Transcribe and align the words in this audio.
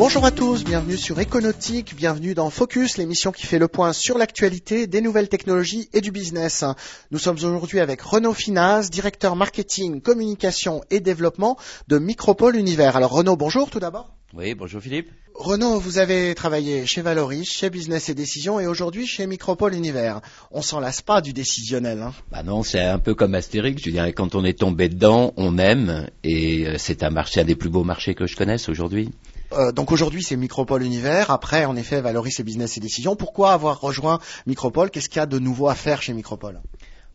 Bonjour 0.00 0.24
à 0.24 0.30
tous, 0.30 0.64
bienvenue 0.64 0.96
sur 0.96 1.20
Econautique, 1.20 1.94
bienvenue 1.94 2.32
dans 2.32 2.48
Focus, 2.48 2.96
l'émission 2.96 3.32
qui 3.32 3.46
fait 3.46 3.58
le 3.58 3.68
point 3.68 3.92
sur 3.92 4.16
l'actualité 4.16 4.86
des 4.86 5.02
nouvelles 5.02 5.28
technologies 5.28 5.90
et 5.92 6.00
du 6.00 6.10
business. 6.10 6.64
Nous 7.10 7.18
sommes 7.18 7.36
aujourd'hui 7.36 7.80
avec 7.80 8.00
Renaud 8.00 8.32
Finas, 8.32 8.88
directeur 8.90 9.36
marketing, 9.36 10.00
communication 10.00 10.80
et 10.88 11.00
développement 11.00 11.58
de 11.88 11.98
Micropole 11.98 12.56
Univers. 12.56 12.96
Alors 12.96 13.10
Renaud, 13.10 13.36
bonjour 13.36 13.68
tout 13.68 13.78
d'abord. 13.78 14.14
Oui, 14.32 14.54
bonjour 14.54 14.80
Philippe. 14.80 15.10
Renaud, 15.34 15.78
vous 15.78 15.98
avez 15.98 16.34
travaillé 16.34 16.86
chez 16.86 17.02
Valoris, 17.02 17.50
chez 17.52 17.68
Business 17.68 18.08
et 18.08 18.14
Décision 18.14 18.58
et 18.58 18.66
aujourd'hui 18.66 19.06
chez 19.06 19.26
Micropole 19.26 19.74
Univers. 19.74 20.22
On 20.50 20.62
s'en 20.62 20.80
lasse 20.80 21.02
pas 21.02 21.20
du 21.20 21.34
décisionnel. 21.34 22.00
Hein 22.00 22.14
bah 22.32 22.42
non, 22.42 22.62
c'est 22.62 22.80
un 22.80 22.98
peu 22.98 23.14
comme 23.14 23.34
Astérix. 23.34 23.82
Je 23.84 23.90
dirais, 23.90 24.14
quand 24.14 24.34
on 24.34 24.46
est 24.46 24.58
tombé 24.58 24.88
dedans, 24.88 25.34
on 25.36 25.58
aime 25.58 26.08
et 26.24 26.66
euh, 26.66 26.76
c'est 26.78 27.02
un 27.02 27.10
marché, 27.10 27.42
un 27.42 27.44
des 27.44 27.54
plus 27.54 27.68
beaux 27.68 27.84
marchés 27.84 28.14
que 28.14 28.26
je 28.26 28.34
connaisse 28.34 28.70
aujourd'hui. 28.70 29.10
Euh, 29.52 29.72
donc 29.72 29.92
aujourd'hui 29.92 30.22
c'est 30.22 30.36
Micropole 30.36 30.82
Univers, 30.82 31.30
après 31.30 31.64
en 31.64 31.76
effet 31.76 32.00
Valoris 32.00 32.38
et 32.38 32.42
Business 32.42 32.76
et 32.76 32.80
Décision. 32.80 33.16
Pourquoi 33.16 33.52
avoir 33.52 33.80
rejoint 33.80 34.20
Micropole? 34.46 34.90
Qu'est-ce 34.90 35.08
qu'il 35.08 35.18
y 35.18 35.22
a 35.22 35.26
de 35.26 35.38
nouveau 35.38 35.68
à 35.68 35.74
faire 35.74 36.02
chez 36.02 36.12
Micropole? 36.12 36.60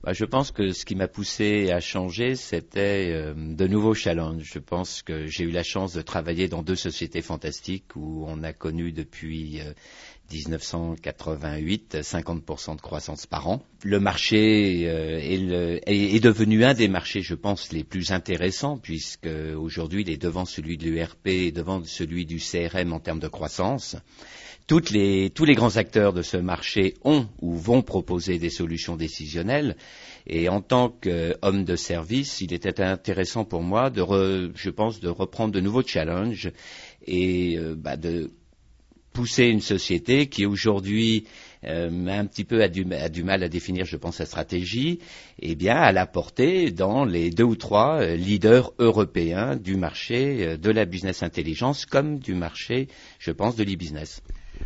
Bah, 0.06 0.14
je 0.14 0.24
pense 0.24 0.52
que 0.52 0.72
ce 0.72 0.86
qui 0.86 0.94
m'a 0.94 1.08
poussé 1.08 1.72
à 1.72 1.80
changer, 1.80 2.36
c'était 2.36 3.10
euh, 3.12 3.34
de 3.36 3.66
nouveaux 3.66 3.96
challenges. 3.96 4.44
Je 4.44 4.60
pense 4.60 5.02
que 5.02 5.26
j'ai 5.26 5.46
eu 5.46 5.50
la 5.50 5.64
chance 5.64 5.94
de 5.94 6.04
travailler 6.04 6.48
dans 6.48 6.62
deux 6.62 6.76
sociétés 6.76 7.24
fantastiques 7.24 7.96
où 7.96 8.24
on 8.28 8.44
a 8.44 8.54
connu 8.54 8.92
depuis 8.92 9.62
1988 10.32 11.96
euh, 11.96 12.02
50% 12.04 12.76
de 12.76 12.82
croissance 12.82 13.26
par 13.26 13.48
an. 13.50 13.64
Le 13.84 14.00
marché 14.00 14.84
est, 14.84 16.16
est, 16.16 16.20
devenu 16.20 16.64
un 16.66 16.76
des 16.76 16.88
marchés, 16.88 17.24
je 17.24 17.34
pense, 17.34 17.72
les 17.72 17.84
plus 17.84 18.12
intéressants 18.12 18.78
puisque 18.78 19.28
aujourd'hui 19.58 20.04
il 20.04 20.12
est 20.12 20.22
devant 20.22 20.46
celui 20.46 20.78
de 20.78 20.86
l'URP 20.86 21.26
et 21.26 21.52
devant 21.52 21.84
celui 21.84 22.28
du 22.28 22.38
CRM 22.38 22.94
en 22.94 23.00
termes 23.00 23.20
de 23.20 23.28
croissance 23.28 23.96
les, 24.92 25.30
tous 25.30 25.46
les 25.46 25.54
grands 25.54 25.78
acteurs 25.78 26.14
de 26.14 26.22
ce 26.22 26.38
marché 26.38 26.96
ont 27.04 27.28
ou 27.42 27.56
vont 27.56 27.82
proposer 27.82 28.40
des 28.40 28.50
solutions 28.50 28.96
décisionnelles. 28.96 29.76
Et 30.28 30.50
en 30.50 30.62
tant 30.62 30.90
qu'homme 30.90 31.66
de 31.66 31.76
service, 31.76 32.42
il 32.42 32.52
était 32.54 32.82
intéressant 32.82 33.46
pour 33.46 33.62
moi, 33.62 33.90
de 33.90 34.52
je 34.56 34.70
pense, 34.72 35.00
de 35.00 35.10
reprendre 35.10 35.54
de 35.54 35.60
nouveaux 35.60 35.84
challenges 35.84 36.52
et 37.06 37.58
euh, 37.60 37.76
bah, 37.78 37.96
de 37.96 38.32
pousser 39.14 39.46
une 39.46 39.62
société 39.62 40.28
qui 40.28 40.46
aujourd'hui 40.46 41.26
euh, 41.64 42.08
un 42.08 42.26
petit 42.26 42.44
peu 42.44 42.62
a 42.62 42.68
du, 42.68 42.84
mal 42.86 43.44
à 43.44 43.48
définir, 43.50 43.86
je 43.86 43.98
pense, 43.98 44.18
sa 44.18 44.26
stratégie, 44.26 45.00
eh 45.40 45.56
bien, 45.56 45.76
à 45.76 45.92
la 45.92 46.06
porter 46.08 46.72
dans 46.72 47.06
les 47.06 47.30
deux 47.30 47.44
ou 47.44 47.56
trois 47.56 48.02
euh, 48.02 48.16
leaders 48.16 48.72
européens 48.80 49.56
du 49.56 49.78
marché 49.78 50.58
de 50.58 50.72
la 50.72 50.86
business 50.86 51.22
intelligence 51.24 51.86
comme 51.86 52.18
du 52.18 52.34
marché, 52.34 52.88
je 53.20 53.32
pense, 53.32 53.56
de 53.56 53.64
l'e-business. 53.64 54.22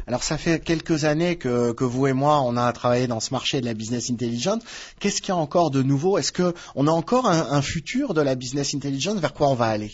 Alors 0.08 0.24
ça 0.24 0.38
fait 0.38 0.64
quelques 0.64 1.06
années 1.06 1.36
que, 1.36 1.84
vous 1.84 2.08
et 2.08 2.14
moi, 2.14 2.42
on 2.42 2.58
a 2.58 2.72
travaillé 2.74 3.08
dans 3.08 3.20
ce 3.20 3.32
marché 3.34 3.62
de 3.62 3.66
la 3.66 3.74
business 3.74 4.10
intelligence. 4.10 4.64
Qu'est-ce 5.00 5.22
qu'il 5.22 5.30
y 5.30 5.32
a 5.32 5.38
encore 5.38 5.72
de 5.72 5.84
nouveau? 5.84 6.18
Est-ce 6.18 6.34
qu'on 6.34 6.88
a 6.88 6.92
encore 6.92 7.28
un, 7.28 7.62
futur 7.62 8.14
de 8.14 8.22
la 8.22 8.36
business 8.36 8.74
intelligence? 8.74 9.20
Vers 9.20 9.34
quoi 9.34 9.50
on 9.50 9.56
va 9.56 9.68
aller? 9.68 9.92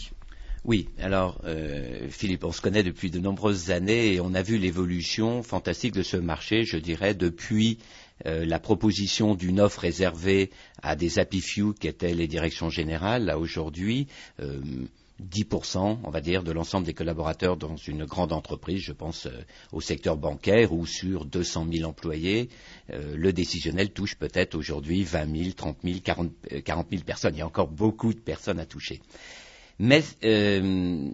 Oui, 0.63 0.89
alors 0.99 1.41
euh, 1.45 2.07
Philippe, 2.09 2.43
on 2.43 2.51
se 2.51 2.59
connaît 2.59 2.81
depuis 2.81 3.11
de 3.11 3.19
nombreuses 3.19 3.69
années 3.69 4.13
et 4.13 4.19
on 4.19 4.33
a 4.33 4.41
vu 4.41 4.57
l'évolution 4.57 5.43
fantastique 5.43 5.93
de 5.93 6.01
ce 6.01 6.17
marché, 6.17 6.63
je 6.63 6.77
dirais, 6.77 7.13
depuis 7.13 7.77
euh, 8.25 8.45
la 8.45 8.59
proposition 8.59 9.35
d'une 9.35 9.59
offre 9.59 9.81
réservée 9.81 10.49
à 10.81 10.95
des 10.95 11.19
happy 11.19 11.41
few 11.41 11.73
qui 11.73 11.87
étaient 11.87 12.15
les 12.15 12.27
directions 12.27 12.69
générales 12.69 13.29
à 13.29 13.37
aujourd'hui. 13.37 14.07
Euh, 14.39 14.59
10%, 15.23 15.99
on 16.03 16.09
va 16.09 16.19
dire, 16.19 16.43
de 16.43 16.51
l'ensemble 16.51 16.85
des 16.85 16.93
collaborateurs 16.93 17.55
dans 17.55 17.77
une 17.77 18.05
grande 18.05 18.33
entreprise, 18.33 18.81
je 18.81 18.91
pense 18.91 19.27
euh, 19.27 19.45
au 19.71 19.79
secteur 19.79 20.17
bancaire 20.17 20.73
où 20.73 20.85
sur 20.85 21.25
200 21.25 21.67
000 21.71 21.89
employés, 21.89 22.49
euh, 22.91 23.15
le 23.15 23.31
décisionnel 23.31 23.91
touche 23.91 24.15
peut-être 24.15 24.55
aujourd'hui 24.55 25.03
20 25.03 25.43
000, 25.43 25.51
30 25.55 25.77
000, 25.83 25.99
40, 26.01 26.31
000 26.91 27.03
personnes. 27.03 27.35
Il 27.35 27.39
y 27.39 27.41
a 27.41 27.47
encore 27.47 27.69
beaucoup 27.69 28.13
de 28.13 28.19
personnes 28.19 28.59
à 28.59 28.65
toucher. 28.65 29.01
Mais 29.79 30.03
euh, 30.23 31.09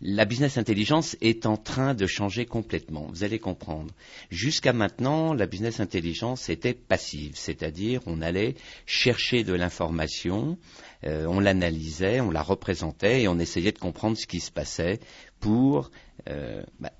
la 0.00 0.24
business 0.24 0.56
intelligence 0.58 1.16
est 1.20 1.44
en 1.44 1.56
train 1.56 1.94
de 1.94 2.06
changer 2.06 2.46
complètement. 2.46 3.06
Vous 3.10 3.24
allez 3.24 3.38
comprendre. 3.38 3.92
Jusqu'à 4.30 4.72
maintenant, 4.72 5.34
la 5.34 5.46
business 5.46 5.80
intelligence 5.80 6.48
était 6.48 6.74
passive, 6.74 7.32
c'est-à-dire 7.34 8.00
on 8.06 8.22
allait 8.22 8.54
chercher 8.86 9.44
de 9.44 9.52
l'information, 9.52 10.56
euh, 11.04 11.26
on 11.26 11.40
l'analysait, 11.40 12.20
on 12.20 12.30
la 12.30 12.42
représentait 12.42 13.22
et 13.22 13.28
on 13.28 13.38
essayait 13.38 13.72
de 13.72 13.78
comprendre 13.78 14.16
ce 14.16 14.26
qui 14.26 14.40
se 14.40 14.52
passait 14.52 15.00
pour 15.40 15.90
euh, 16.28 16.62
bah, 16.78 16.92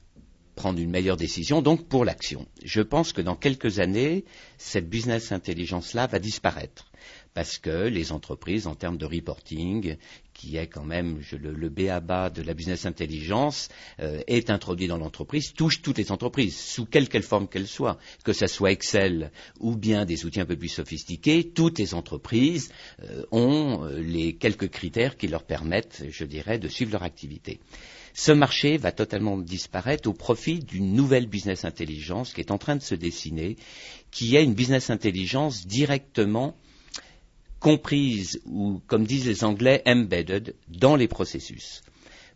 prendre 0.56 0.78
une 0.78 0.90
meilleure 0.90 1.16
décision, 1.16 1.62
donc 1.62 1.88
pour 1.88 2.04
l'action. 2.04 2.46
Je 2.62 2.82
pense 2.82 3.12
que 3.14 3.22
dans 3.22 3.36
quelques 3.36 3.78
années, 3.78 4.24
cette 4.58 4.90
business 4.90 5.32
intelligence-là 5.32 6.06
va 6.06 6.18
disparaître 6.18 6.90
parce 7.34 7.58
que 7.58 7.86
les 7.86 8.12
entreprises, 8.12 8.66
en 8.66 8.74
termes 8.74 8.98
de 8.98 9.06
reporting, 9.06 9.96
qui 10.40 10.56
est 10.56 10.68
quand 10.68 10.84
même 10.84 11.20
le, 11.32 11.52
le 11.52 11.68
BABA 11.68 12.30
de 12.30 12.40
la 12.40 12.54
business 12.54 12.86
intelligence, 12.86 13.68
euh, 14.00 14.22
est 14.26 14.48
introduit 14.48 14.86
dans 14.86 14.96
l'entreprise, 14.96 15.52
touche 15.52 15.82
toutes 15.82 15.98
les 15.98 16.10
entreprises, 16.12 16.56
sous 16.58 16.86
quelque 16.86 17.20
forme 17.20 17.46
qu'elles 17.46 17.66
soient, 17.66 17.98
que 18.24 18.32
ce 18.32 18.46
soit 18.46 18.70
Excel 18.72 19.32
ou 19.58 19.76
bien 19.76 20.06
des 20.06 20.24
outils 20.24 20.40
un 20.40 20.46
peu 20.46 20.56
plus 20.56 20.68
sophistiqués, 20.70 21.50
toutes 21.50 21.78
les 21.78 21.92
entreprises 21.92 22.72
euh, 23.02 23.22
ont 23.32 23.84
euh, 23.84 24.00
les 24.00 24.32
quelques 24.32 24.70
critères 24.70 25.18
qui 25.18 25.28
leur 25.28 25.42
permettent, 25.42 26.04
je 26.08 26.24
dirais, 26.24 26.58
de 26.58 26.68
suivre 26.68 26.92
leur 26.92 27.02
activité. 27.02 27.60
Ce 28.14 28.32
marché 28.32 28.78
va 28.78 28.92
totalement 28.92 29.36
disparaître 29.36 30.08
au 30.08 30.14
profit 30.14 30.60
d'une 30.60 30.94
nouvelle 30.94 31.26
business 31.26 31.66
intelligence 31.66 32.32
qui 32.32 32.40
est 32.40 32.50
en 32.50 32.58
train 32.58 32.76
de 32.76 32.82
se 32.82 32.94
dessiner, 32.94 33.56
qui 34.10 34.36
est 34.36 34.44
une 34.44 34.54
business 34.54 34.88
intelligence 34.88 35.66
directement 35.66 36.56
comprise 37.60 38.40
ou, 38.46 38.80
comme 38.86 39.04
disent 39.04 39.26
les 39.26 39.44
Anglais, 39.44 39.82
embedded 39.86 40.56
dans 40.68 40.96
les 40.96 41.08
processus. 41.08 41.82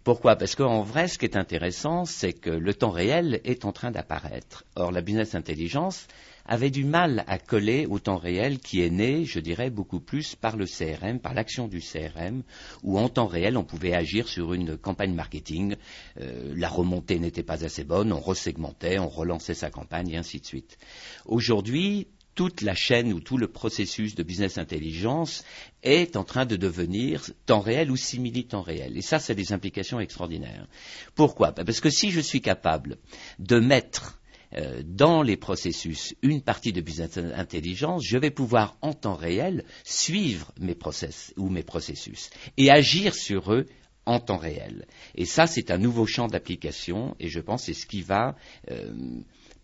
Pourquoi? 0.04 0.36
Parce 0.36 0.54
qu'en 0.54 0.82
vrai, 0.82 1.08
ce 1.08 1.16
qui 1.16 1.24
est 1.24 1.36
intéressant, 1.36 2.04
c'est 2.04 2.34
que 2.34 2.50
le 2.50 2.74
temps 2.74 2.90
réel 2.90 3.40
est 3.44 3.64
en 3.64 3.72
train 3.72 3.90
d'apparaître. 3.90 4.64
Or, 4.76 4.92
la 4.92 5.00
business 5.00 5.34
intelligence 5.34 6.06
avait 6.44 6.68
du 6.68 6.84
mal 6.84 7.24
à 7.26 7.38
coller 7.38 7.86
au 7.86 7.98
temps 7.98 8.18
réel 8.18 8.58
qui 8.58 8.82
est 8.82 8.90
né, 8.90 9.24
je 9.24 9.40
dirais, 9.40 9.70
beaucoup 9.70 10.00
plus 10.00 10.34
par 10.34 10.58
le 10.58 10.66
CRM, 10.66 11.20
par 11.20 11.32
l'action 11.32 11.68
du 11.68 11.80
CRM, 11.80 12.42
où 12.82 12.98
en 12.98 13.08
temps 13.08 13.26
réel, 13.26 13.56
on 13.56 13.64
pouvait 13.64 13.94
agir 13.94 14.28
sur 14.28 14.52
une 14.52 14.76
campagne 14.76 15.14
marketing. 15.14 15.76
Euh, 16.20 16.52
la 16.54 16.68
remontée 16.68 17.18
n'était 17.18 17.42
pas 17.42 17.64
assez 17.64 17.84
bonne, 17.84 18.12
on 18.12 18.20
resegmentait, 18.20 18.98
on 18.98 19.08
relançait 19.08 19.54
sa 19.54 19.70
campagne, 19.70 20.10
et 20.10 20.18
ainsi 20.18 20.38
de 20.38 20.44
suite. 20.44 20.76
Aujourd'hui, 21.24 22.08
toute 22.34 22.62
la 22.62 22.74
chaîne 22.74 23.12
ou 23.12 23.20
tout 23.20 23.38
le 23.38 23.48
processus 23.48 24.14
de 24.14 24.22
business 24.22 24.58
intelligence 24.58 25.44
est 25.82 26.16
en 26.16 26.24
train 26.24 26.46
de 26.46 26.56
devenir 26.56 27.30
temps 27.46 27.60
réel 27.60 27.90
ou 27.90 27.96
simili-temps 27.96 28.62
réel. 28.62 28.96
Et 28.96 29.02
ça, 29.02 29.18
c'est 29.18 29.34
des 29.34 29.52
implications 29.52 30.00
extraordinaires. 30.00 30.66
Pourquoi? 31.14 31.52
Ben, 31.52 31.64
Parce 31.64 31.80
que 31.80 31.90
si 31.90 32.10
je 32.10 32.20
suis 32.20 32.40
capable 32.40 32.98
de 33.38 33.58
mettre 33.58 34.20
euh, 34.56 34.82
dans 34.84 35.22
les 35.22 35.36
processus 35.36 36.14
une 36.22 36.42
partie 36.42 36.72
de 36.72 36.80
business 36.80 37.18
intelligence, 37.18 38.04
je 38.04 38.18
vais 38.18 38.30
pouvoir 38.30 38.76
en 38.82 38.92
temps 38.92 39.16
réel 39.16 39.64
suivre 39.84 40.52
mes 40.60 40.74
process 40.74 41.32
ou 41.36 41.48
mes 41.48 41.62
processus 41.64 42.30
et 42.56 42.70
agir 42.70 43.14
sur 43.14 43.52
eux 43.52 43.66
en 44.06 44.20
temps 44.20 44.36
réel. 44.36 44.86
Et 45.14 45.24
ça, 45.24 45.46
c'est 45.46 45.70
un 45.70 45.78
nouveau 45.78 46.06
champ 46.06 46.28
d'application 46.28 47.16
et 47.18 47.28
je 47.28 47.40
pense 47.40 47.62
que 47.62 47.72
c'est 47.72 47.80
ce 47.80 47.86
qui 47.86 48.02
va 48.02 48.36
euh, 48.70 48.92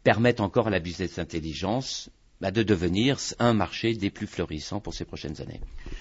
permettre 0.03 0.43
encore 0.43 0.69
à 0.69 0.71
la 0.71 0.81
business 0.81 1.19
intelligence 1.19 2.11
bah, 2.41 2.51
de 2.51 2.63
devenir 2.63 3.19
un 3.39 3.53
marché 3.53 3.95
des 3.95 4.11
plus 4.11 4.27
florissants 4.27 4.81
pour 4.81 4.95
ces 4.95 5.05
prochaines 5.05 5.41
années. 5.41 5.61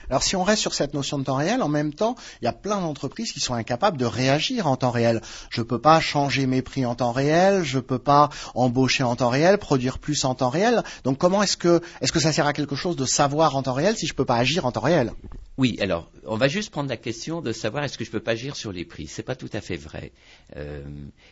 Alors 0.10 0.24
si 0.24 0.36
on 0.36 0.44
reste 0.44 0.62
sur 0.62 0.74
cette 0.74 0.94
notion 0.94 1.20
de 1.20 1.26
temps 1.26 1.36
réel, 1.36 1.62
en 1.62 1.68
même 1.68 1.94
temps, 1.94 2.16
il 2.42 2.46
y 2.46 2.48
a 2.48 2.54
plein 2.54 2.80
d'entreprises 2.80 3.34
qui 3.34 3.40
sont 3.40 3.54
incapables 3.54 3.98
de 3.98 4.06
réagir 4.06 4.68
en 4.68 4.78
temps 4.78 4.92
réel. 4.92 5.22
Je 5.50 5.62
ne 5.62 5.66
peux 5.66 5.80
pas 5.80 6.00
changer 6.00 6.48
mes 6.48 6.62
prix 6.62 6.86
en 6.86 6.96
temps 6.96 7.12
réel, 7.12 7.64
je 7.64 7.78
ne 7.78 7.82
peux 7.82 8.00
pas 8.00 8.30
embaucher 8.56 9.04
en 9.04 9.16
temps 9.16 9.30
réel, 9.30 9.58
produire 9.58 10.00
plus 10.00 10.24
en 10.24 10.34
temps 10.34 10.50
réel. 10.50 10.84
Donc 11.04 11.18
comment 11.18 11.44
est-ce 11.44 11.58
que, 11.58 11.82
est-ce 12.02 12.12
que 12.12 12.20
ça 12.20 12.32
sert 12.32 12.48
à 12.48 12.54
quelque 12.54 12.76
chose 12.76 12.96
de 12.96 13.06
savoir 13.06 13.56
en 13.56 13.64
temps 13.64 13.74
réel 13.74 13.98
si 13.98 14.08
je 14.08 14.14
ne 14.14 14.18
peux 14.18 14.26
pas 14.26 14.38
agir 14.38 14.66
en 14.66 14.72
temps 14.72 14.82
réel? 14.82 15.12
Oui, 15.60 15.76
alors, 15.82 16.10
on 16.24 16.38
va 16.38 16.48
juste 16.48 16.70
prendre 16.70 16.88
la 16.88 16.96
question 16.96 17.42
de 17.42 17.52
savoir 17.52 17.84
est-ce 17.84 17.98
que 17.98 18.06
je 18.06 18.10
ne 18.12 18.14
peux 18.14 18.22
pas 18.22 18.32
agir 18.32 18.56
sur 18.56 18.72
les 18.72 18.86
prix. 18.86 19.08
Ce 19.08 19.20
n'est 19.20 19.26
pas 19.26 19.36
tout 19.36 19.50
à 19.52 19.60
fait 19.60 19.76
vrai. 19.76 20.14
Euh, 20.56 20.86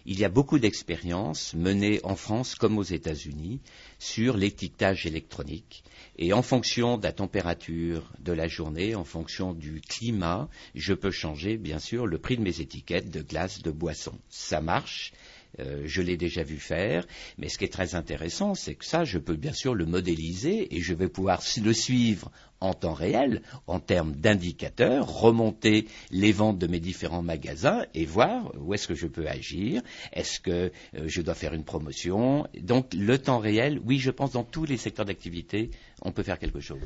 il 0.05 0.19
y 0.19 0.25
a 0.25 0.29
beaucoup 0.29 0.59
d'expériences 0.59 1.53
menées 1.53 2.01
en 2.03 2.17
France 2.17 2.53
comme 2.55 2.77
aux 2.77 2.83
États-Unis 2.83 3.61
sur 3.99 4.35
l'étiquetage 4.35 5.05
électronique. 5.05 5.81
Et 6.17 6.33
en 6.33 6.41
fonction 6.41 6.97
de 6.97 7.03
la 7.03 7.13
température 7.13 8.11
de 8.19 8.33
la 8.33 8.49
journée, 8.49 8.95
en 8.95 9.05
fonction 9.05 9.53
du 9.53 9.79
climat, 9.79 10.49
je 10.75 10.93
peux 10.93 11.11
changer, 11.11 11.55
bien 11.55 11.79
sûr, 11.79 12.05
le 12.05 12.17
prix 12.17 12.35
de 12.35 12.43
mes 12.43 12.59
étiquettes 12.59 13.09
de 13.09 13.21
glace, 13.21 13.61
de 13.61 13.71
boisson. 13.71 14.19
Ça 14.27 14.59
marche. 14.59 15.13
Euh, 15.59 15.83
je 15.85 16.01
l'ai 16.01 16.17
déjà 16.17 16.43
vu 16.43 16.57
faire, 16.57 17.05
mais 17.37 17.49
ce 17.49 17.57
qui 17.57 17.65
est 17.65 17.73
très 17.73 17.95
intéressant, 17.95 18.55
c'est 18.55 18.75
que 18.75 18.85
ça, 18.85 19.03
je 19.03 19.17
peux 19.17 19.35
bien 19.35 19.53
sûr 19.53 19.73
le 19.73 19.85
modéliser 19.85 20.75
et 20.75 20.81
je 20.81 20.93
vais 20.93 21.09
pouvoir 21.09 21.41
le 21.63 21.73
suivre 21.73 22.31
en 22.59 22.73
temps 22.73 22.93
réel, 22.93 23.41
en 23.67 23.79
termes 23.79 24.13
d'indicateurs, 24.13 25.07
remonter 25.07 25.87
les 26.11 26.31
ventes 26.31 26.57
de 26.57 26.67
mes 26.67 26.79
différents 26.79 27.21
magasins 27.21 27.85
et 27.93 28.05
voir 28.05 28.51
où 28.59 28.73
est-ce 28.73 28.87
que 28.87 28.95
je 28.95 29.07
peux 29.07 29.27
agir, 29.27 29.81
est-ce 30.13 30.39
que 30.39 30.71
euh, 30.95 31.03
je 31.05 31.21
dois 31.21 31.35
faire 31.35 31.53
une 31.53 31.63
promotion. 31.63 32.47
Donc 32.59 32.93
le 32.93 33.17
temps 33.17 33.39
réel, 33.39 33.79
oui, 33.85 33.99
je 33.99 34.11
pense 34.11 34.31
dans 34.31 34.43
tous 34.43 34.65
les 34.65 34.77
secteurs 34.77 35.05
d'activité, 35.05 35.69
on 36.01 36.11
peut 36.11 36.23
faire 36.23 36.39
quelque 36.39 36.59
chose 36.59 36.79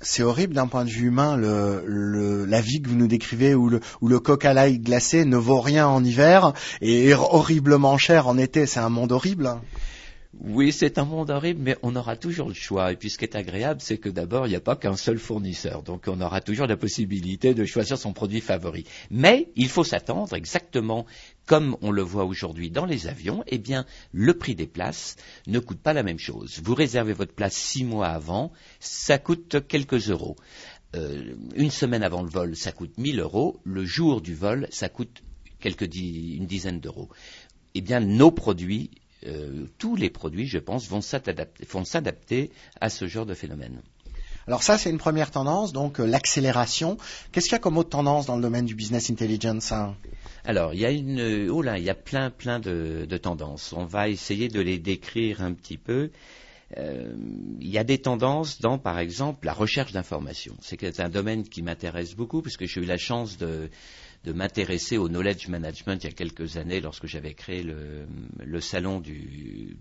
c'est 0.00 0.22
horrible 0.22 0.54
d'un 0.54 0.66
point 0.66 0.84
de 0.84 0.90
vue 0.90 1.08
humain, 1.08 1.36
le, 1.36 2.44
la 2.46 2.60
vie 2.60 2.80
que 2.80 2.88
vous 2.88 2.96
nous 2.96 3.08
décrivez 3.08 3.54
où 3.54 3.68
le, 3.68 3.80
où 4.00 4.08
le 4.08 4.18
coq 4.18 4.44
à 4.44 4.54
l'ail 4.54 4.78
glacé 4.78 5.24
ne 5.24 5.36
vaut 5.36 5.60
rien 5.60 5.86
en 5.86 6.02
hiver 6.02 6.52
et 6.80 7.08
est 7.08 7.14
horriblement 7.14 7.98
cher 7.98 8.26
en 8.26 8.38
été. 8.38 8.66
C'est 8.66 8.80
un 8.80 8.88
monde 8.88 9.12
horrible. 9.12 9.50
Oui, 10.38 10.70
c'est 10.70 10.98
un 10.98 11.04
monde 11.04 11.30
horrible, 11.30 11.60
mais 11.60 11.76
on 11.82 11.96
aura 11.96 12.14
toujours 12.16 12.48
le 12.48 12.54
choix. 12.54 12.92
Et 12.92 12.96
puis 12.96 13.10
ce 13.10 13.18
qui 13.18 13.24
est 13.24 13.34
agréable, 13.34 13.80
c'est 13.80 13.98
que 13.98 14.08
d'abord, 14.08 14.46
il 14.46 14.50
n'y 14.50 14.56
a 14.56 14.60
pas 14.60 14.76
qu'un 14.76 14.96
seul 14.96 15.18
fournisseur. 15.18 15.82
Donc 15.82 16.04
on 16.06 16.20
aura 16.20 16.40
toujours 16.40 16.68
la 16.68 16.76
possibilité 16.76 17.52
de 17.52 17.64
choisir 17.64 17.98
son 17.98 18.12
produit 18.12 18.40
favori. 18.40 18.84
Mais 19.10 19.48
il 19.56 19.68
faut 19.68 19.82
s'attendre 19.82 20.34
exactement 20.34 21.04
comme 21.46 21.76
on 21.82 21.90
le 21.90 22.02
voit 22.02 22.26
aujourd'hui 22.26 22.70
dans 22.70 22.86
les 22.86 23.08
avions, 23.08 23.42
eh 23.48 23.58
bien, 23.58 23.84
le 24.12 24.34
prix 24.34 24.54
des 24.54 24.68
places 24.68 25.16
ne 25.48 25.58
coûte 25.58 25.80
pas 25.80 25.92
la 25.92 26.04
même 26.04 26.20
chose. 26.20 26.60
Vous 26.62 26.76
réservez 26.76 27.12
votre 27.12 27.34
place 27.34 27.54
six 27.54 27.82
mois 27.82 28.06
avant, 28.06 28.52
ça 28.78 29.18
coûte 29.18 29.66
quelques 29.66 30.10
euros. 30.10 30.36
Euh, 30.94 31.34
une 31.56 31.72
semaine 31.72 32.04
avant 32.04 32.22
le 32.22 32.30
vol, 32.30 32.54
ça 32.54 32.70
coûte 32.70 32.96
1000 32.98 33.18
euros. 33.18 33.60
Le 33.64 33.84
jour 33.84 34.20
du 34.20 34.34
vol, 34.34 34.68
ça 34.70 34.88
coûte 34.88 35.24
quelques 35.58 35.92
une 35.96 36.46
dizaine 36.46 36.78
d'euros. 36.78 37.08
Eh 37.74 37.80
bien, 37.80 37.98
nos 37.98 38.30
produits 38.30 38.90
euh, 39.26 39.66
tous 39.78 39.96
les 39.96 40.10
produits, 40.10 40.46
je 40.46 40.58
pense, 40.58 40.88
vont 40.88 41.02
s'adapter 41.02 42.50
à 42.80 42.88
ce 42.88 43.06
genre 43.06 43.26
de 43.26 43.34
phénomène. 43.34 43.80
Alors 44.46 44.62
ça, 44.62 44.78
c'est 44.78 44.90
une 44.90 44.98
première 44.98 45.30
tendance, 45.30 45.72
donc 45.72 46.00
euh, 46.00 46.06
l'accélération. 46.06 46.96
Qu'est-ce 47.30 47.46
qu'il 47.46 47.52
y 47.52 47.56
a 47.56 47.60
comme 47.60 47.78
autre 47.78 47.90
tendance 47.90 48.26
dans 48.26 48.36
le 48.36 48.42
domaine 48.42 48.64
du 48.64 48.74
business 48.74 49.10
intelligence 49.10 49.72
hein? 49.72 49.94
Alors, 50.44 50.72
il 50.72 50.80
y 50.80 50.86
a 50.86 50.90
une, 50.90 51.50
oh 51.50 51.60
là, 51.60 51.78
il 51.78 51.84
y 51.84 51.90
a 51.90 51.94
plein, 51.94 52.30
plein 52.30 52.58
de, 52.58 53.06
tendances. 53.22 53.74
On 53.74 53.84
va 53.84 54.08
essayer 54.08 54.48
de 54.48 54.60
les 54.60 54.78
décrire 54.78 55.42
un 55.42 55.52
petit 55.52 55.76
peu. 55.76 56.10
Euh, 56.78 57.14
il 57.60 57.68
y 57.68 57.78
a 57.78 57.84
des 57.84 57.98
tendances 57.98 58.60
dans, 58.60 58.78
par 58.78 58.98
exemple, 58.98 59.44
la 59.44 59.52
recherche 59.52 59.92
d'informations. 59.92 60.56
C'est 60.62 61.00
un 61.00 61.08
domaine 61.10 61.46
qui 61.46 61.62
m'intéresse 61.62 62.14
beaucoup 62.14 62.40
puisque 62.40 62.64
j'ai 62.64 62.80
eu 62.80 62.86
la 62.86 62.96
chance 62.96 63.36
de, 63.36 63.68
de 64.24 64.32
m'intéresser 64.32 64.98
au 64.98 65.08
knowledge 65.08 65.48
management 65.48 66.02
il 66.02 66.06
y 66.06 66.10
a 66.10 66.12
quelques 66.12 66.56
années 66.56 66.80
lorsque 66.80 67.06
j'avais 67.06 67.34
créé 67.34 67.62
le, 67.62 68.60
salon 68.60 69.00
de 69.00 69.12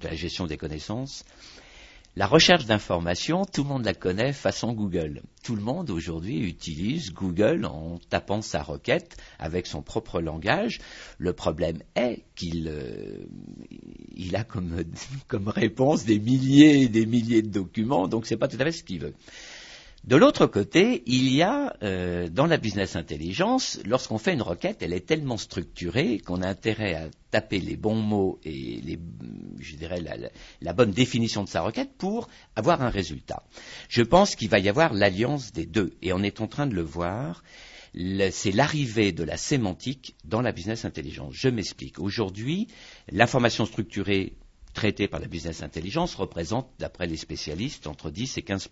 la 0.04 0.16
gestion 0.16 0.48
des 0.48 0.58
connaissances. 0.58 1.26
La 2.16 2.26
recherche 2.26 2.66
d'informations, 2.66 3.46
tout 3.46 3.64
le 3.64 3.70
monde 3.70 3.86
la 3.86 3.94
connaît 3.94 4.34
façon 4.34 4.74
Google. 4.74 5.22
Tout 5.44 5.56
le 5.56 5.62
monde 5.62 5.90
aujourd'hui 5.90 6.40
utilise 6.40 7.14
Google 7.14 7.66
en 7.66 8.00
tapant 8.10 8.42
sa 8.42 8.64
requête 8.64 9.16
avec 9.38 9.68
son 9.68 9.82
propre 9.82 10.20
langage. 10.20 10.80
Le 11.18 11.34
problème 11.34 11.82
est 11.96 12.24
qu'il 12.36 12.68
euh, 12.68 13.26
a 14.34 14.44
comme, 15.28 15.48
réponse 15.48 16.04
des 16.04 16.20
milliers 16.20 16.82
et 16.82 16.90
des 16.90 17.06
milliers 17.06 17.42
de 17.44 17.52
documents, 17.52 18.08
donc 18.08 18.26
c'est 18.26 18.38
pas 18.38 18.48
tout 18.48 18.58
à 18.60 18.66
fait 18.66 18.72
ce 18.72 18.84
qu'il 18.84 19.00
veut. 19.00 19.14
De 20.06 20.16
l'autre 20.16 20.48
côté, 20.48 21.04
il 21.08 21.30
y 21.30 21.42
a 21.42 21.76
euh, 21.84 22.30
dans 22.30 22.46
la 22.46 22.58
business 22.58 22.96
intelligence, 22.96 23.80
lorsqu'on 23.86 24.18
fait 24.18 24.34
une 24.34 24.42
requête, 24.42 24.78
elle 24.82 24.94
est 24.94 25.06
tellement 25.06 25.38
structurée 25.38 26.20
qu'on 26.20 26.42
a 26.42 26.48
intérêt 26.48 26.94
à 26.96 27.10
taper 27.32 27.60
les 27.60 27.76
bons 27.76 28.02
mots 28.02 28.40
et 28.46 28.80
les, 28.82 28.98
je 29.60 29.76
dirais 29.76 30.02
la, 30.62 30.74
bonne 30.74 30.92
définition 30.92 31.44
de 31.44 31.50
sa 31.50 31.62
requête 31.62 31.92
pour 31.98 32.30
avoir 32.56 32.82
un 32.82 32.90
résultat. 32.90 33.44
Je 33.90 34.02
pense 34.02 34.36
qu'il 34.36 34.50
va 34.50 34.60
y 34.60 34.70
avoir 34.70 34.94
l'alliance 34.94 35.52
des 35.52 35.66
deux, 35.66 35.92
et 36.02 36.14
on 36.14 36.24
est 36.24 36.40
en 36.40 36.48
train 36.48 36.66
de 36.66 36.76
le 36.76 36.82
voir. 36.82 37.44
C'est 38.32 38.52
l'arrivée 38.52 39.12
de 39.12 39.24
la 39.24 39.36
sémantique 39.36 40.16
dans 40.24 40.42
la 40.42 40.52
business 40.52 40.86
intelligence. 40.86 41.34
Je 41.36 41.50
m'explique. 41.50 42.00
Aujourd'hui, 42.00 42.68
l'information 43.12 43.66
structurée 43.66 44.34
traité 44.74 45.08
par 45.08 45.20
la 45.20 45.28
business 45.28 45.64
intelligence 45.64 46.16
représente, 46.16 46.70
d'après 46.80 47.08
les 47.08 47.18
spécialistes, 47.18 47.88
entre 47.88 48.12
10 48.12 48.38
et 48.38 48.42
15 48.42 48.70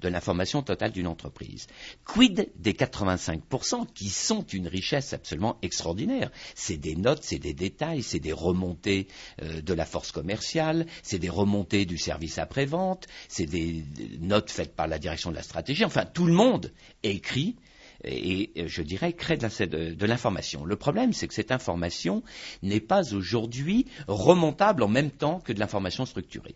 de 0.00 0.08
l'information 0.08 0.62
totale 0.62 0.92
d'une 0.92 1.06
entreprise. 1.06 1.66
Quid 2.04 2.50
des 2.56 2.72
85% 2.72 3.86
qui 3.94 4.08
sont 4.08 4.44
une 4.44 4.68
richesse 4.68 5.12
absolument 5.12 5.58
extraordinaire? 5.62 6.30
C'est 6.54 6.76
des 6.76 6.96
notes, 6.96 7.22
c'est 7.22 7.38
des 7.38 7.54
détails, 7.54 8.02
c'est 8.02 8.20
des 8.20 8.32
remontées 8.32 9.08
euh, 9.42 9.60
de 9.60 9.74
la 9.74 9.86
force 9.86 10.12
commerciale, 10.12 10.86
c'est 11.02 11.18
des 11.18 11.30
remontées 11.30 11.86
du 11.86 11.98
service 11.98 12.38
après-vente, 12.38 13.06
c'est 13.28 13.46
des 13.46 13.84
notes 14.20 14.50
faites 14.50 14.74
par 14.74 14.88
la 14.88 14.98
direction 14.98 15.30
de 15.30 15.36
la 15.36 15.42
stratégie. 15.42 15.84
Enfin, 15.84 16.04
tout 16.04 16.26
le 16.26 16.34
monde 16.34 16.72
écrit 17.02 17.56
et, 18.04 18.50
je 18.66 18.82
dirais, 18.82 19.12
crée 19.12 19.36
de 19.36 20.06
l'information. 20.06 20.64
Le 20.64 20.76
problème, 20.76 21.12
c'est 21.12 21.28
que 21.28 21.34
cette 21.34 21.52
information 21.52 22.22
n'est 22.62 22.80
pas 22.80 23.14
aujourd'hui 23.14 23.86
remontable 24.08 24.82
en 24.82 24.88
même 24.88 25.10
temps 25.10 25.40
que 25.40 25.52
de 25.52 25.60
l'information 25.60 26.04
structurée. 26.06 26.54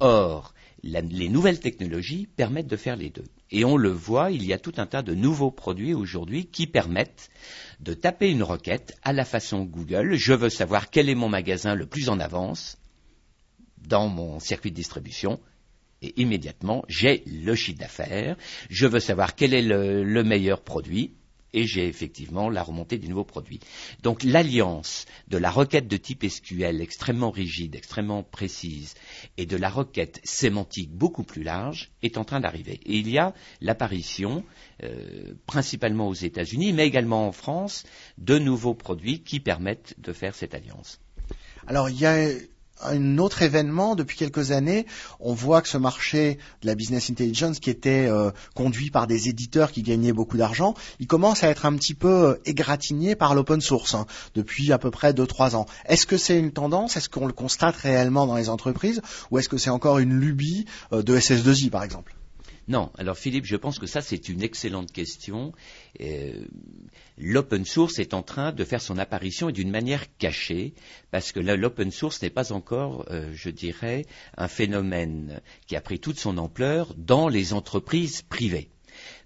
Or, 0.00 0.54
les 0.82 1.28
nouvelles 1.28 1.60
technologies 1.60 2.26
permettent 2.36 2.66
de 2.66 2.76
faire 2.76 2.96
les 2.96 3.10
deux. 3.10 3.24
Et 3.50 3.64
on 3.64 3.76
le 3.76 3.90
voit, 3.90 4.30
il 4.30 4.44
y 4.44 4.52
a 4.52 4.58
tout 4.58 4.72
un 4.76 4.86
tas 4.86 5.02
de 5.02 5.14
nouveaux 5.14 5.50
produits 5.50 5.94
aujourd'hui 5.94 6.46
qui 6.46 6.66
permettent 6.66 7.30
de 7.80 7.94
taper 7.94 8.30
une 8.30 8.42
requête 8.42 8.96
à 9.02 9.12
la 9.12 9.24
façon 9.24 9.64
Google. 9.64 10.14
Je 10.14 10.32
veux 10.32 10.50
savoir 10.50 10.90
quel 10.90 11.08
est 11.08 11.14
mon 11.14 11.28
magasin 11.28 11.74
le 11.74 11.86
plus 11.86 12.08
en 12.08 12.20
avance 12.20 12.78
dans 13.78 14.08
mon 14.08 14.38
circuit 14.40 14.70
de 14.70 14.76
distribution 14.76 15.40
et 16.02 16.20
immédiatement, 16.20 16.84
j'ai 16.88 17.22
le 17.26 17.54
chiffre 17.54 17.78
d'affaires, 17.78 18.36
je 18.68 18.86
veux 18.86 19.00
savoir 19.00 19.34
quel 19.34 19.54
est 19.54 19.62
le, 19.62 20.22
meilleur 20.24 20.62
produit, 20.62 21.12
et 21.52 21.66
j'ai 21.66 21.88
effectivement 21.88 22.48
la 22.48 22.62
remontée 22.62 22.96
du 22.96 23.08
nouveau 23.08 23.24
produit. 23.24 23.58
Donc 24.02 24.22
l'alliance 24.22 25.06
de 25.28 25.36
la 25.36 25.50
requête 25.50 25.88
de 25.88 25.96
type 25.96 26.24
SQL 26.24 26.80
extrêmement 26.80 27.30
rigide, 27.30 27.74
extrêmement 27.74 28.22
précise, 28.22 28.94
et 29.36 29.46
de 29.46 29.56
la 29.56 29.68
requête 29.68 30.20
sémantique 30.22 30.92
beaucoup 30.92 31.24
plus 31.24 31.42
large 31.42 31.90
est 32.02 32.18
en 32.18 32.24
train 32.24 32.40
d'arriver. 32.40 32.78
Et 32.86 32.98
il 32.98 33.10
y 33.10 33.18
a 33.18 33.34
l'apparition, 33.60 34.44
euh, 34.84 35.34
principalement 35.46 36.08
aux 36.08 36.14
États-Unis, 36.14 36.72
mais 36.72 36.86
également 36.86 37.26
en 37.26 37.32
France, 37.32 37.84
de 38.18 38.38
nouveaux 38.38 38.74
produits 38.74 39.22
qui 39.22 39.40
permettent 39.40 39.96
de 39.98 40.12
faire 40.12 40.36
cette 40.36 40.54
alliance. 40.54 41.00
Alors 41.66 41.90
il 41.90 41.98
y 41.98 42.06
a 42.06 42.28
un 42.82 43.18
autre 43.18 43.42
événement 43.42 43.94
depuis 43.94 44.16
quelques 44.16 44.50
années. 44.50 44.86
On 45.20 45.34
voit 45.34 45.62
que 45.62 45.68
ce 45.68 45.78
marché 45.78 46.38
de 46.62 46.66
la 46.66 46.74
business 46.74 47.10
intelligence, 47.10 47.60
qui 47.60 47.70
était 47.70 48.06
euh, 48.08 48.30
conduit 48.54 48.90
par 48.90 49.06
des 49.06 49.28
éditeurs 49.28 49.72
qui 49.72 49.82
gagnaient 49.82 50.12
beaucoup 50.12 50.36
d'argent, 50.36 50.74
il 50.98 51.06
commence 51.06 51.44
à 51.44 51.48
être 51.48 51.66
un 51.66 51.74
petit 51.76 51.94
peu 51.94 52.08
euh, 52.08 52.40
égratigné 52.44 53.14
par 53.14 53.34
l'open 53.34 53.60
source 53.60 53.94
hein, 53.94 54.06
depuis 54.34 54.72
à 54.72 54.78
peu 54.78 54.90
près 54.90 55.12
2-3 55.12 55.56
ans. 55.56 55.66
Est-ce 55.86 56.06
que 56.06 56.16
c'est 56.16 56.38
une 56.38 56.52
tendance? 56.52 56.96
Est-ce 56.96 57.08
qu'on 57.08 57.26
le 57.26 57.32
constate 57.32 57.76
réellement 57.76 58.26
dans 58.26 58.36
les 58.36 58.48
entreprises? 58.48 59.02
Ou 59.30 59.38
est-ce 59.38 59.48
que 59.48 59.58
c'est 59.58 59.70
encore 59.70 59.98
une 59.98 60.14
lubie 60.14 60.66
euh, 60.92 61.02
de 61.02 61.16
SS2I, 61.16 61.70
par 61.70 61.82
exemple? 61.82 62.14
Non, 62.70 62.92
alors 62.96 63.18
Philippe, 63.18 63.46
je 63.46 63.56
pense 63.56 63.80
que 63.80 63.86
ça 63.86 64.00
c'est 64.00 64.28
une 64.28 64.44
excellente 64.44 64.92
question. 64.92 65.52
Euh, 66.00 66.46
l'open 67.18 67.64
source 67.64 67.98
est 67.98 68.14
en 68.14 68.22
train 68.22 68.52
de 68.52 68.62
faire 68.62 68.80
son 68.80 68.96
apparition 68.96 69.48
et 69.48 69.52
d'une 69.52 69.72
manière 69.72 70.04
cachée, 70.18 70.74
parce 71.10 71.32
que 71.32 71.40
l'open 71.40 71.90
source 71.90 72.22
n'est 72.22 72.30
pas 72.30 72.52
encore, 72.52 73.06
euh, 73.10 73.32
je 73.34 73.50
dirais, 73.50 74.06
un 74.36 74.46
phénomène 74.46 75.40
qui 75.66 75.74
a 75.74 75.80
pris 75.80 75.98
toute 75.98 76.20
son 76.20 76.38
ampleur 76.38 76.94
dans 76.96 77.26
les 77.26 77.54
entreprises 77.54 78.22
privées. 78.22 78.70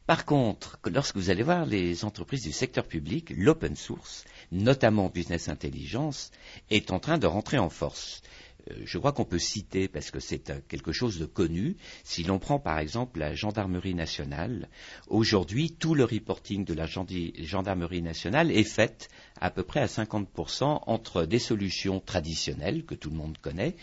Par 0.07 0.25
contre, 0.25 0.79
lorsque 0.87 1.17
vous 1.17 1.29
allez 1.29 1.43
voir 1.43 1.67
les 1.67 2.07
entreprises 2.07 2.45
du 2.45 2.53
secteur 2.53 2.87
public, 2.87 3.31
l'open 3.37 3.77
source, 3.77 4.25
notamment 4.53 5.11
Business 5.11 5.51
Intelligence, 5.51 6.31
est 6.71 6.93
en 6.93 6.99
train 6.99 7.19
de 7.19 7.27
rentrer 7.27 7.59
en 7.59 7.69
force. 7.69 8.23
Euh, 8.71 8.75
je 8.85 8.99
crois 8.99 9.13
qu'on 9.13 9.25
peut 9.25 9.39
citer, 9.39 9.89
parce 9.89 10.11
que 10.11 10.21
c'est 10.21 10.51
euh, 10.51 10.61
quelque 10.69 10.93
chose 10.93 11.19
de 11.19 11.27
connu, 11.27 11.77
si 12.03 12.23
l'on 12.23 12.39
prend 12.39 12.59
par 12.59 12.79
exemple 12.79 13.19
la 13.19 13.35
gendarmerie 13.35 13.95
nationale, 13.95 14.69
aujourd'hui 15.09 15.73
tout 15.73 15.95
le 15.95 16.05
reporting 16.05 16.65
de 16.65 16.75
la 16.75 16.87
gendarmerie 16.87 18.03
nationale 18.03 18.51
est 18.51 18.65
fait 18.65 19.09
à 19.41 19.51
peu 19.51 19.63
près 19.63 19.81
à 19.81 19.87
50% 19.87 20.83
entre 20.87 21.25
des 21.25 21.39
solutions 21.39 22.01
traditionnelles 22.01 22.85
que 22.85 22.95
tout 22.95 23.11
le 23.11 23.17
monde 23.17 23.39
connaît 23.39 23.77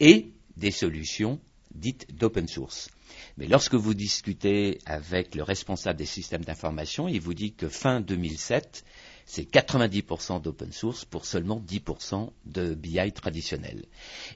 et 0.00 0.32
des 0.56 0.70
solutions 0.70 1.40
dites 1.74 2.14
d'open 2.14 2.48
source. 2.48 2.90
Mais 3.36 3.46
lorsque 3.46 3.74
vous 3.74 3.94
discutez 3.94 4.78
avec 4.86 5.34
le 5.34 5.42
responsable 5.42 5.98
des 5.98 6.06
systèmes 6.06 6.44
d'information, 6.44 7.08
il 7.08 7.20
vous 7.20 7.34
dit 7.34 7.54
que 7.54 7.68
fin 7.68 8.00
2007, 8.00 8.84
c'est 9.26 9.50
90% 9.50 10.42
d'open 10.42 10.72
source 10.72 11.04
pour 11.04 11.24
seulement 11.24 11.60
10% 11.60 12.30
de 12.46 12.74
BI 12.74 13.12
traditionnel. 13.12 13.84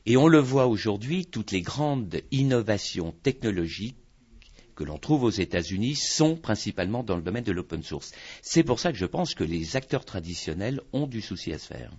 Et 0.07 0.16
on 0.16 0.28
le 0.28 0.38
voit 0.38 0.66
aujourd'hui, 0.66 1.26
toutes 1.26 1.52
les 1.52 1.62
grandes 1.62 2.21
innovations 2.31 3.12
technologiques 3.23 3.97
que 4.75 4.85
l'on 4.85 4.99
trouve 4.99 5.25
aux 5.25 5.31
États-Unis 5.31 5.97
sont 5.97 6.37
principalement 6.37 7.02
dans 7.02 7.16
le 7.16 7.23
domaine 7.23 7.45
de 7.45 7.52
l'open 7.52 7.83
source. 7.83 8.12
C'est 8.43 8.62
pour 8.62 8.78
ça 8.78 8.93
que 8.93 8.99
je 8.99 9.07
pense 9.07 9.35
que 9.35 9.43
les 9.45 9.75
acteurs 9.76 10.05
traditionnels 10.05 10.81
ont 10.93 11.07
du 11.07 11.23
souci 11.23 11.52
à 11.52 11.59
se 11.59 11.66
faire. 11.66 11.90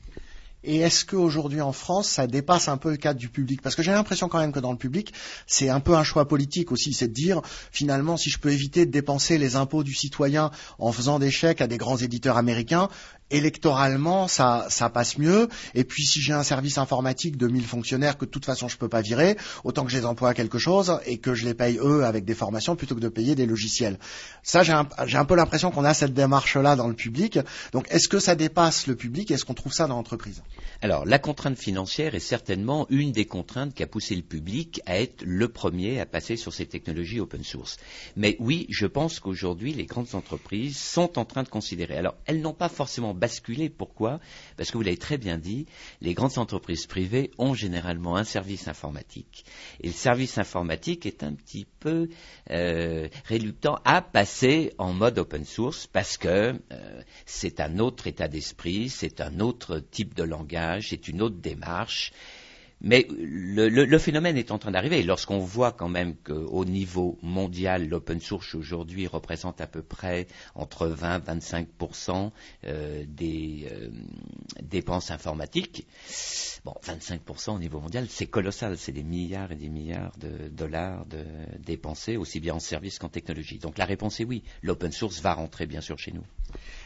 Et 0.64 0.78
est-ce 0.78 1.06
qu'aujourd'hui 1.06 1.62
en 1.62 1.72
France, 1.72 2.10
ça 2.10 2.28
dépasse 2.28 2.68
un 2.68 2.78
peu 2.78 2.92
le 2.92 2.98
cadre 2.98 3.20
du 3.20 3.30
public? 3.30 3.62
Parce 3.62 3.76
que 3.76 3.84
j'ai 3.84 3.92
l'impression 3.92 4.28
quand 4.28 4.40
même 4.40 4.52
que 4.52 4.60
dans 4.60 4.72
le 4.72 4.78
public, 4.78 5.14
c'est 5.46 5.70
un 5.70 5.80
peu 5.80 5.96
un 5.96 6.04
choix 6.04 6.28
politique 6.28 6.72
aussi, 6.72 6.94
c'est 6.94 7.08
de 7.08 7.14
dire 7.14 7.42
finalement 7.72 8.18
si 8.18 8.30
je 8.30 8.40
peux 8.40 8.52
éviter 8.52 8.86
de 8.86 8.92
dépenser 8.92 9.38
les 9.38 9.56
impôts 9.56 9.84
du 9.84 9.94
citoyen 9.94 10.52
en 10.80 10.92
faisant 10.92 11.20
des 11.20 11.32
chèques 11.32 11.62
à 11.62 11.68
des 11.68 11.78
grands 11.78 11.98
éditeurs 11.98 12.38
américains, 12.38 12.90
électoralement, 13.30 14.28
ça, 14.28 14.68
passe 14.94 15.18
mieux. 15.18 15.50
Et 15.76 15.84
puis, 15.84 16.06
si 16.06 16.22
j'ai 16.22 16.34
un 16.34 16.44
service 16.44 16.78
informatique 16.78 17.38
de 17.38 17.48
1000 17.48 17.66
fonctionnaires 17.66 18.18
que 18.18 18.26
de 18.26 18.30
toute 18.30 18.46
façon 18.46 18.68
je 18.68 18.78
peux 18.78 18.90
pas 18.90 19.02
virer, 19.02 19.38
autant 19.64 19.86
que 19.86 19.92
je 19.92 19.98
les 19.98 20.06
emploie 20.06 20.30
à 20.30 20.34
quelque 20.34 20.58
chose 20.58 21.00
et 21.06 21.18
que 21.18 21.34
je 21.34 21.46
les 21.46 21.54
paye 21.54 21.78
eux 21.82 22.06
avec 22.06 22.26
des 22.26 22.36
formations 22.36 22.76
plutôt 22.76 22.96
que 22.96 23.00
de 23.00 23.10
payer 23.10 23.36
des 23.36 23.46
logiciels. 23.46 24.00
Ça, 24.44 24.64
j'ai 24.64 24.74
un, 24.74 24.88
un, 24.98 25.26
peu 25.26 25.36
l'impression 25.36 25.72
qu'on 25.72 25.86
a 25.86 25.94
cette 25.94 26.14
démarche-là 26.14 26.76
dans 26.76 26.88
le 26.88 26.94
public. 26.94 27.40
Donc, 27.74 27.88
est-ce 27.90 28.08
que 28.08 28.20
ça 28.20 28.36
dépasse 28.36 28.88
le 28.88 28.96
public? 28.96 29.32
Est-ce 29.32 29.46
qu'on 29.46 29.54
trouve 29.54 29.74
ça 29.74 29.88
dans 29.88 29.96
l'entreprise? 29.96 30.42
Alors, 30.82 31.06
la 31.06 31.18
contrainte 31.18 31.58
financière 31.58 32.14
est 32.14 32.20
certainement 32.20 32.86
une 32.90 33.12
des 33.12 33.26
contraintes 33.26 33.74
qui 33.74 33.82
a 33.82 33.88
poussé 33.88 34.16
le 34.16 34.22
public 34.22 34.82
à 34.86 35.00
être 35.00 35.24
le 35.24 35.48
premier 35.48 36.00
à 36.00 36.06
passer 36.06 36.36
sur 36.36 36.54
ces 36.54 36.68
technologies 36.68 37.20
open 37.20 37.44
source. 37.44 37.78
Mais 38.16 38.36
oui, 38.40 38.68
je 38.70 38.86
pense 38.86 39.20
qu'aujourd'hui, 39.20 39.74
les 39.74 39.86
grandes 39.86 40.14
entreprises 40.14 40.78
sont 40.78 41.18
en 41.18 41.26
train 41.26 41.44
de 41.44 41.50
considérer. 41.50 41.98
Alors, 41.98 42.16
elles 42.26 42.42
n'ont 42.42 42.54
pas 42.54 42.70
forcément 42.70 43.14
basculer. 43.14 43.70
Pourquoi? 43.70 44.20
Parce 44.56 44.70
que 44.70 44.78
vous 44.78 44.84
l'avez 44.84 44.98
très 44.98 45.18
bien 45.18 45.38
dit, 45.38 45.66
les 46.02 46.14
grandes 46.14 46.38
entreprises 46.38 46.86
privées 46.86 47.32
ont 47.38 47.54
généralement 47.54 48.16
un 48.16 48.24
service 48.24 48.68
informatique. 48.68 49.46
Et 49.82 49.88
le 49.88 49.94
service 49.94 50.38
informatique 50.38 51.06
est 51.06 51.24
un 51.24 51.34
petit 51.34 51.66
peu 51.80 52.10
euh, 52.52 53.08
réluctant 53.26 53.80
à 53.84 54.02
passer 54.02 54.74
en 54.78 54.94
mode 54.94 55.18
open 55.18 55.46
source 55.46 55.88
parce 55.88 56.18
que 56.18 56.28
euh, 56.72 57.02
c'est 57.26 57.60
un 57.60 57.80
autre 57.80 58.08
état 58.08 58.28
d'esprit, 58.28 58.90
c'est 58.90 59.22
un 59.22 59.40
autre 59.40 59.80
type 59.80 60.14
de 60.14 60.24
langage, 60.24 60.37
c'est 60.82 61.08
une 61.08 61.22
autre 61.22 61.38
démarche. 61.38 62.12
Mais 62.80 63.08
le, 63.10 63.98
phénomène 63.98 64.38
est 64.38 64.52
en 64.52 64.60
train 64.60 64.70
d'arriver. 64.70 65.02
Lorsqu'on 65.02 65.40
voit 65.40 65.72
quand 65.72 65.90
même 65.90 66.16
qu'au 66.16 66.64
niveau 66.64 67.18
mondial, 67.24 67.88
l'open 67.88 68.20
source 68.20 68.54
aujourd'hui 68.54 69.08
représente 69.08 69.62
à 69.62 69.68
peu 69.68 69.82
près 69.82 70.28
entre 70.54 70.86
20 70.86 71.18
et 71.18 71.26
25 71.26 71.68
des 73.08 73.68
euh, 73.72 73.90
dépenses 74.62 75.12
informatiques, 75.12 75.88
bon, 76.66 76.74
25 76.84 77.22
au 77.48 77.60
niveau 77.60 77.80
mondial, 77.80 78.08
c'est 78.10 78.26
colossal. 78.28 78.78
C'est 78.78 78.92
des 78.92 79.04
milliards 79.04 79.52
et 79.52 79.56
des 79.56 79.70
milliards 79.70 80.12
de 80.18 80.50
dollars 80.50 81.06
de 81.06 81.24
dépensés, 81.66 82.18
aussi 82.18 82.40
bien 82.40 82.56
en 82.56 82.60
services 82.60 83.00
qu'en 83.00 83.10
technologie. 83.10 83.60
Donc 83.60 83.78
la 83.78 83.86
réponse 83.86 84.20
est 84.20 84.26
oui. 84.26 84.44
L'open 84.62 84.92
source 84.92 85.22
va 85.22 85.34
rentrer 85.34 85.66
bien 85.66 85.82
sûr 85.82 85.98
chez 85.98 86.12
nous. 86.12 86.24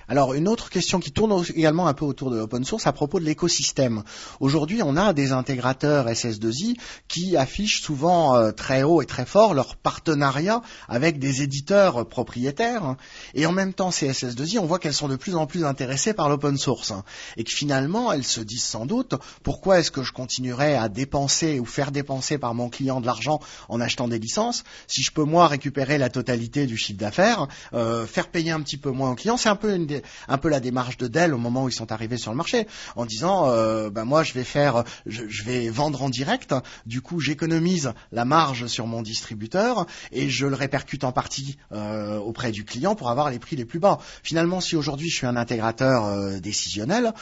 Alors 0.07 0.33
une 0.33 0.47
autre 0.47 0.69
question 0.69 0.99
qui 0.99 1.11
tourne 1.11 1.43
également 1.55 1.87
un 1.87 1.93
peu 1.93 2.05
autour 2.05 2.31
de 2.31 2.37
l'open 2.37 2.63
source 2.65 2.87
à 2.87 2.91
propos 2.91 3.19
de 3.19 3.25
l'écosystème. 3.25 4.03
Aujourd'hui, 4.39 4.81
on 4.83 4.97
a 4.97 5.13
des 5.13 5.31
intégrateurs 5.31 6.07
SS2I 6.07 6.77
qui 7.07 7.37
affichent 7.37 7.81
souvent 7.81 8.35
euh, 8.35 8.51
très 8.51 8.83
haut 8.83 9.01
et 9.01 9.05
très 9.05 9.25
fort 9.25 9.53
leur 9.53 9.77
partenariat 9.77 10.61
avec 10.89 11.19
des 11.19 11.41
éditeurs 11.41 12.07
propriétaires. 12.07 12.95
Et 13.33 13.45
en 13.45 13.51
même 13.51 13.73
temps, 13.73 13.91
ces 13.91 14.11
SS2I, 14.11 14.59
on 14.59 14.65
voit 14.65 14.79
qu'elles 14.79 14.93
sont 14.93 15.07
de 15.07 15.15
plus 15.15 15.35
en 15.35 15.45
plus 15.45 15.65
intéressées 15.65 16.13
par 16.13 16.29
l'open 16.29 16.57
source. 16.57 16.93
Et 17.37 17.43
finalement, 17.53 18.12
elles 18.12 18.24
se 18.24 18.41
disent 18.41 18.63
sans 18.63 18.86
doute, 18.86 19.15
pourquoi 19.43 19.79
est-ce 19.79 19.91
que 19.91 20.03
je 20.03 20.12
continuerai 20.12 20.75
à 20.75 20.89
dépenser 20.89 21.60
ou 21.60 21.65
faire 21.65 21.91
dépenser 21.91 22.38
par 22.38 22.53
mon 22.53 22.70
client 22.70 23.01
de 23.01 23.05
l'argent 23.05 23.39
en 23.70 23.81
achetant 23.81 24.08
des 24.08 24.20
licences 24.20 24.63
si 24.88 25.01
je 25.01 25.12
peux 25.12 25.24
moi 25.24 25.48
récupérer 25.48 25.98
la 25.98 26.10
totalité 26.10 26.65
du 26.65 26.77
chiffre 26.77 27.00
d'affaires, 27.00 27.48
euh, 27.74 28.05
faire 28.05 28.27
payer 28.27 28.51
un 28.51 28.62
petit 28.62 28.77
peu 28.77 28.91
moins 28.91 29.12
au 29.12 29.15
client, 29.15 29.38
c'est 29.38 29.50
un 29.50 29.55
peu 29.55 29.75
une 29.75 30.01
un 30.27 30.38
peu 30.38 30.50
la 30.50 30.60
démarche 30.60 30.98
de 30.98 31.08
Dell 31.08 31.34
au 31.34 31.38
moment 31.38 31.65
où 31.65 31.70
ils 31.70 31.74
sont 31.74 31.91
arrivés 31.91 32.17
sur 32.17 32.31
le 32.31 32.38
marché, 32.38 32.67
en 32.96 33.05
disant 33.05 33.50
euh, 33.50 33.89
ben 33.89 34.05
moi 34.05 34.24
je 34.24 34.34
vais 34.34 34.43
faire, 34.43 34.84
je, 35.05 35.43
vais 35.43 35.70
vendre 35.70 36.03
en 36.03 36.10
direct, 36.10 36.53
du 36.86 37.01
coup 37.01 37.20
j'économise 37.20 37.93
la 38.12 38.25
marge 38.25 38.67
sur 38.67 38.88
mon 38.88 39.01
distributeur 39.01 39.86
et 40.12 40.29
je 40.29 40.46
le 40.46 40.55
répercute 40.55 41.03
en 41.03 41.12
partie 41.12 41.58
euh, 41.72 42.17
auprès 42.17 42.51
du 42.51 42.65
client 42.65 42.96
pour 42.96 43.10
avoir 43.10 43.29
les 43.29 43.39
prix 43.39 43.55
les 43.55 43.65
plus 43.65 43.79
bas. 43.79 44.00
Finalement, 44.24 44.62
si 44.62 44.75
aujourd'hui 44.75 45.10
je 45.10 45.15
suis 45.15 45.27
un 45.27 45.36
intégrateur 45.36 46.05
euh, 46.05 46.39
décisionnel, 46.39 47.13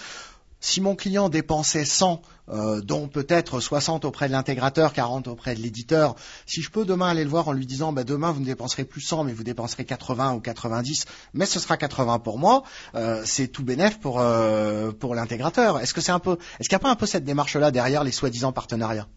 si 0.60 0.82
mon 0.82 0.96
client 0.96 1.30
dépensait 1.30 1.86
100, 1.86 2.22
euh, 2.52 2.82
dont 2.82 3.08
peut-être 3.08 3.60
60 3.60 4.06
auprès 4.06 4.28
de 4.28 4.34
l'intégrateur, 4.34 4.94
40 4.94 5.28
auprès 5.28 5.56
de 5.56 5.62
l'éditeur, 5.62 6.16
si 6.46 6.62
je 6.62 6.72
peux 6.72 6.84
demain 6.84 7.10
aller 7.10 7.24
le 7.24 7.30
voir 7.30 7.48
en 7.48 7.52
lui 7.52 7.66
disant 7.66 7.94
bah, 7.94 8.04
demain 8.04 8.32
vous 8.32 8.40
ne 8.40 8.46
dépenserez 8.46 8.86
plus 8.86 9.02
100 9.02 9.24
mais 9.26 9.34
vous 9.34 9.44
dépenserez 9.44 9.86
80 9.86 10.34
ou 10.34 10.40
90, 10.40 11.06
mais 11.34 11.46
ce 11.46 11.60
sera 11.60 11.78
80 11.78 12.20
pour 12.20 12.40
moi, 12.40 12.64
euh, 12.96 13.22
c'est 13.26 13.48
tout 13.48 13.64
bénéf 13.64 14.00
pour, 14.00 14.20
euh, 14.20 14.92
pour 14.92 15.14
l'intégrateur. 15.16 15.80
Est-ce 15.80 15.94
que 15.94 16.02
c'est 16.02 16.12
un 16.12 16.20
peu, 16.20 16.38
est-ce 16.60 16.70
qu'il 16.70 16.76
n'y 16.76 16.82
a 16.82 16.84
pas 16.84 16.92
un 16.92 16.96
peu 16.96 17.06
cette 17.06 17.24
démarche-là 17.24 17.72
derrière 17.72 18.04
les 18.04 18.12
soi-disant 18.12 18.52
partenariats? 18.52 19.08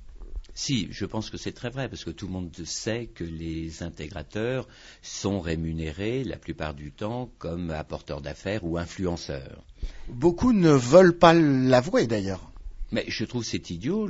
Si, 0.54 0.88
je 0.90 1.04
pense 1.06 1.30
que 1.30 1.38
c'est 1.38 1.52
très 1.52 1.70
vrai, 1.70 1.88
parce 1.88 2.04
que 2.04 2.10
tout 2.10 2.26
le 2.26 2.32
monde 2.32 2.54
sait 2.64 3.06
que 3.06 3.24
les 3.24 3.82
intégrateurs 3.82 4.68
sont 5.00 5.40
rémunérés 5.40 6.24
la 6.24 6.36
plupart 6.36 6.74
du 6.74 6.92
temps 6.92 7.30
comme 7.38 7.70
apporteurs 7.70 8.20
d'affaires 8.20 8.64
ou 8.64 8.76
influenceurs. 8.76 9.64
Beaucoup 10.08 10.52
ne 10.52 10.70
veulent 10.70 11.18
pas 11.18 11.32
l'avouer 11.32 12.06
d'ailleurs. 12.06 12.51
Mais 12.92 13.04
je 13.08 13.24
trouve 13.24 13.42
c'est 13.42 13.70
idiot. 13.70 14.06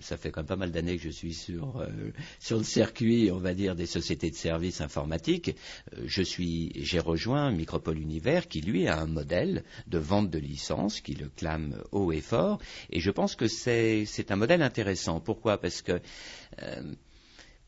ça 0.00 0.16
fait 0.18 0.30
quand 0.30 0.42
même 0.42 0.46
pas 0.46 0.56
mal 0.56 0.70
d'années 0.70 0.96
que 0.96 1.02
je 1.02 1.08
suis 1.08 1.32
sur, 1.32 1.78
euh, 1.78 1.88
sur 2.38 2.58
le 2.58 2.64
circuit, 2.64 3.30
on 3.32 3.38
va 3.38 3.54
dire, 3.54 3.74
des 3.74 3.86
sociétés 3.86 4.30
de 4.30 4.36
services 4.36 4.82
informatiques. 4.82 5.56
Euh, 5.94 6.02
je 6.06 6.22
suis, 6.22 6.72
j'ai 6.76 7.00
rejoint 7.00 7.50
Micropole 7.50 7.98
Univers, 7.98 8.48
qui 8.48 8.60
lui 8.60 8.86
a 8.86 9.00
un 9.00 9.06
modèle 9.06 9.64
de 9.86 9.98
vente 9.98 10.28
de 10.30 10.38
licences, 10.38 11.00
qui 11.00 11.14
le 11.14 11.30
clame 11.30 11.82
haut 11.90 12.12
et 12.12 12.20
fort. 12.20 12.60
Et 12.90 13.00
je 13.00 13.10
pense 13.10 13.34
que 13.34 13.48
c'est, 13.48 14.04
c'est 14.04 14.30
un 14.30 14.36
modèle 14.36 14.60
intéressant. 14.60 15.18
Pourquoi? 15.20 15.58
Parce 15.58 15.80
que 15.80 16.00
euh, 16.62 16.94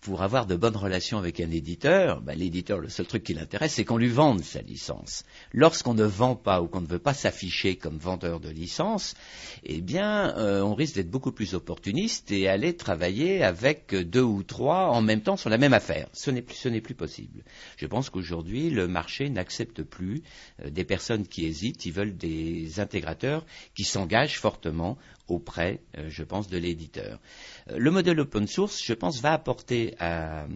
pour 0.03 0.23
avoir 0.23 0.47
de 0.47 0.57
bonnes 0.57 0.77
relations 0.77 1.19
avec 1.19 1.39
un 1.39 1.51
éditeur, 1.53 2.21
ben, 2.21 2.37
l'éditeur, 2.37 2.81
le 2.81 2.89
seul 2.89 3.07
truc 3.07 3.23
qui 3.23 3.35
l'intéresse, 3.35 3.75
c'est 3.75 3.85
qu'on 3.85 3.97
lui 3.97 4.09
vende 4.09 4.43
sa 4.43 4.61
licence. 4.61 5.25
Lorsqu'on 5.53 5.95
ne 5.95 6.03
vend 6.03 6.35
pas 6.35 6.61
ou 6.61 6.67
qu'on 6.67 6.81
ne 6.81 6.89
veut 6.89 6.99
pas 6.99 7.15
s'afficher 7.15 7.77
comme 7.77 7.99
vendeur 7.99 8.41
de 8.41 8.49
licence, 8.49 9.15
eh 9.63 9.81
bien, 9.81 10.37
euh, 10.37 10.61
on 10.61 10.75
risque 10.75 10.97
d'être 10.97 11.11
beaucoup 11.11 11.31
plus 11.31 11.55
opportuniste 11.55 12.33
et 12.33 12.49
aller 12.49 12.75
travailler 12.75 13.45
avec 13.45 13.95
deux 13.95 14.23
ou 14.23 14.43
trois 14.43 14.89
en 14.89 15.03
même 15.03 15.21
temps 15.21 15.37
sur 15.37 15.51
la 15.51 15.59
même 15.59 15.73
affaire. 15.73 16.09
Ce 16.13 16.33
n'est 16.33 16.43
plus, 16.43 16.57
ce 16.57 16.69
n'est 16.69 16.81
plus 16.81 16.97
possible. 16.97 17.45
Je 17.77 17.87
pense 17.87 18.11
qu'aujourd'hui, 18.11 18.71
le 18.71 18.89
marché 18.89 19.31
n'accepte 19.31 19.85
plus 19.85 20.25
euh, 20.65 20.71
des 20.71 20.85
personnes 20.85 21.29
qui 21.29 21.47
hésitent. 21.47 21.87
Ils 21.87 21.93
veulent 21.93 22.17
des 22.17 22.81
intégrateurs 22.81 23.47
qui 23.77 23.85
s'engagent 23.85 24.41
fortement 24.41 24.99
auprès, 25.33 25.81
euh, 25.99 26.09
je 26.09 26.23
pense, 26.23 26.49
de 26.49 26.59
l'éditeur. 26.59 27.19
Euh, 27.71 27.79
le 27.79 27.91
modèle 27.91 28.21
open 28.21 28.47
source, 28.47 28.83
je 28.83 28.93
pense, 28.93 29.21
va 29.21 29.33
apporter 29.33 29.95
à, 29.99 30.47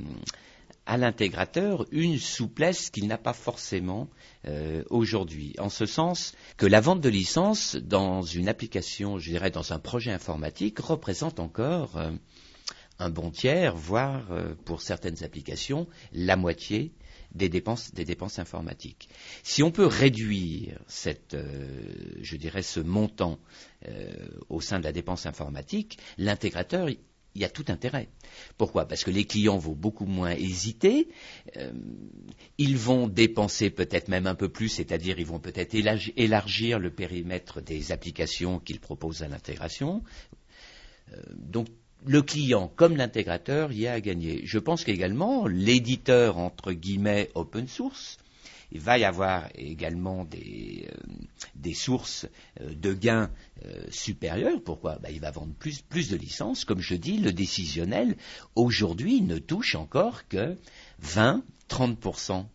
l'intégrateur 0.97 1.85
une 1.91 2.19
souplesse 2.19 2.91
qu'il 2.91 3.09
n'a 3.09 3.19
pas 3.19 3.33
forcément 3.33 4.09
euh, 4.47 4.85
aujourd'hui. 4.89 5.55
En 5.59 5.69
ce 5.69 5.85
sens 5.85 6.35
que 6.57 6.67
la 6.67 6.81
vente 6.81 7.01
de 7.01 7.09
licence 7.09 7.75
dans 7.75 8.23
une 8.23 8.49
application, 8.49 9.19
je 9.19 9.31
dirais 9.31 9.51
dans 9.51 9.73
un 9.73 9.81
projet 9.81 10.13
informatique, 10.13 10.79
représente 10.79 11.41
encore 11.41 12.01
un 13.01 13.11
bon 13.11 13.31
tiers, 13.31 13.75
voire 13.75 14.29
pour 14.65 14.81
certaines 14.81 15.25
applications, 15.25 15.89
la 16.13 16.37
moitié 16.37 16.93
des 17.35 17.49
dépenses, 17.49 18.39
informatiques. 18.39 19.09
Si 19.43 19.63
on 19.63 19.71
peut 19.71 19.87
réduire 19.87 20.79
euh, 21.35 22.63
ce 22.63 22.81
montant 22.81 23.39
euh, 23.89 24.13
au 24.49 24.61
sein 24.61 24.79
de 24.79 24.85
la 24.85 24.93
dépense 24.93 25.27
informatique, 25.27 25.99
l'intégrateur 26.19 26.89
il 26.89 27.43
y 27.43 27.45
a 27.45 27.51
tout 27.51 27.67
intérêt. 27.69 28.09
Pourquoi? 28.57 28.89
Parce 28.89 29.05
que 29.05 29.11
les 29.11 29.27
clients 29.27 29.59
vont 29.59 29.75
beaucoup 29.75 30.07
moins 30.07 30.31
hésiter, 30.31 31.09
euh, 31.59 31.71
ils 32.57 32.79
vont 32.79 33.09
dépenser 33.09 33.69
peut-être 33.69 34.09
même 34.09 34.27
un 34.27 34.35
peu 34.35 34.49
plus, 34.49 34.71
c'est-à-dire 34.71 35.19
ils 35.19 35.27
vont 35.27 35.39
peut-être 35.39 35.75
élargir 36.17 36.79
le 36.79 36.91
périmètre 36.91 37.61
des 37.61 37.93
applications 37.93 38.59
qu'ils 38.59 38.81
proposent 38.81 39.23
à 39.23 39.29
l'intégration. 39.29 40.03
donc 41.35 41.69
le 42.07 42.23
client 42.23 42.73
comme 42.77 42.97
l'intégrateur 42.97 43.73
y 43.73 43.87
a 43.87 43.95
à 43.95 44.01
gagner. 44.01 44.43
Je 44.45 44.59
pense 44.59 44.85
qu'également 44.85 45.47
l'éditeur 45.47 46.39
entre 46.39 46.73
guillemets 46.73 47.31
open 47.35 47.67
source, 47.67 48.19
il 48.73 48.81
va 48.81 48.99
y 48.99 49.05
avoir 49.05 49.49
également 49.55 50.25
des, 50.25 50.89
euh, 51.65 51.73
sources 51.75 52.27
euh, 52.61 52.75
de 52.75 52.93
gains 52.93 53.31
euh, 53.65 53.87
supérieures. 53.91 54.61
Pourquoi? 54.63 54.99
Ben, 54.99 55.11
Il 55.13 55.21
va 55.21 55.31
vendre 55.31 55.53
plus, 55.55 55.83
plus, 55.83 56.11
de 56.11 56.17
licences. 56.17 56.65
Comme 56.65 56.81
je 56.81 56.95
dis, 56.95 57.19
le 57.19 57.33
décisionnel, 57.33 58.17
aujourd'hui, 58.55 59.21
ne 59.21 59.39
touche 59.39 59.75
encore 59.77 60.27
que 60.29 60.57
20-30% 61.05 62.47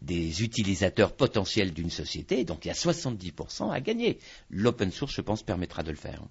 des 0.00 0.42
utilisateurs 0.42 1.16
potentiels 1.16 1.72
d'une 1.72 1.90
société. 1.90 2.44
Donc 2.44 2.64
il 2.64 2.68
y 2.68 2.70
a 2.70 2.74
70% 2.74 3.72
à 3.72 3.80
gagner. 3.80 4.18
L'open 4.50 4.90
source, 4.90 5.14
je 5.14 5.20
pense, 5.20 5.42
permettra 5.42 5.82
de 5.82 5.90
le 5.90 5.96
faire. 5.96 6.22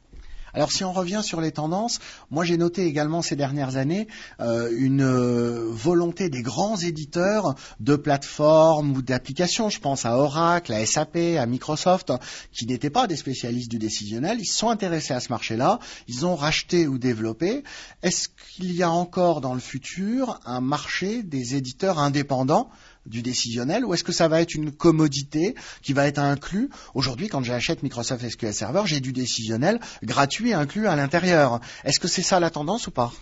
Alors 0.55 0.71
si 0.71 0.85
on 0.85 0.93
revient 0.93 1.19
sur 1.21 1.41
les 1.41 1.51
tendances, 1.51 1.99
moi 2.31 2.45
j'ai 2.45 2.55
noté 2.55 2.85
également 2.85 3.21
ces 3.21 3.35
dernières 3.35 3.75
années 3.75 4.07
euh, 4.39 4.71
une 4.73 5.03
euh, 5.03 5.67
volonté 5.69 6.29
des 6.29 6.41
grands 6.41 6.77
éditeurs 6.77 7.55
de 7.81 7.97
plateformes 7.97 8.93
ou 8.93 9.01
d'applications. 9.01 9.67
Je 9.67 9.81
pense 9.81 10.05
à 10.05 10.17
Oracle, 10.17 10.71
à 10.71 10.85
SAP, 10.85 11.17
à 11.37 11.45
Microsoft, 11.45 12.13
qui 12.53 12.65
n'étaient 12.67 12.89
pas 12.89 13.05
des 13.05 13.17
spécialistes 13.17 13.69
du 13.69 13.79
décisionnel. 13.79 14.37
Ils 14.39 14.45
sont 14.45 14.69
intéressés 14.69 15.13
à 15.13 15.19
ce 15.19 15.27
marché-là. 15.27 15.79
Ils 16.07 16.25
ont 16.25 16.37
racheté 16.37 16.87
ou 16.87 16.97
développé. 16.99 17.63
Est-ce 18.01 18.29
qu'il 18.29 18.73
y 18.73 18.81
a 18.81 18.89
encore 18.89 19.41
dans 19.41 19.55
le 19.55 19.59
futur 19.59 20.39
un 20.45 20.61
marché 20.61 21.21
des 21.21 21.55
éditeurs 21.55 21.99
indépendants? 21.99 22.69
Du 23.05 23.21
décisionnel 23.21 23.85
ou 23.85 23.93
est-ce 23.93 24.03
que 24.03 24.11
ça 24.11 24.27
va 24.27 24.41
être 24.41 24.55
une 24.55 24.71
commodité 24.71 25.55
qui 25.81 25.93
va 25.93 26.07
être 26.07 26.19
inclus 26.19 26.69
Aujourd'hui, 26.93 27.27
quand 27.27 27.43
j'achète 27.43 27.83
Microsoft 27.83 28.27
SQL 28.27 28.53
Server, 28.53 28.83
j'ai 28.85 28.99
du 28.99 29.13
décisionnel 29.13 29.79
gratuit 30.03 30.53
inclus 30.53 30.87
à 30.87 30.95
l'intérieur. 30.95 31.59
Est-ce 31.83 31.99
que 31.99 32.07
c'est 32.07 32.21
ça 32.21 32.39
la 32.39 32.49
tendance 32.49 32.87
ou 32.87 32.91
pas 32.91 33.13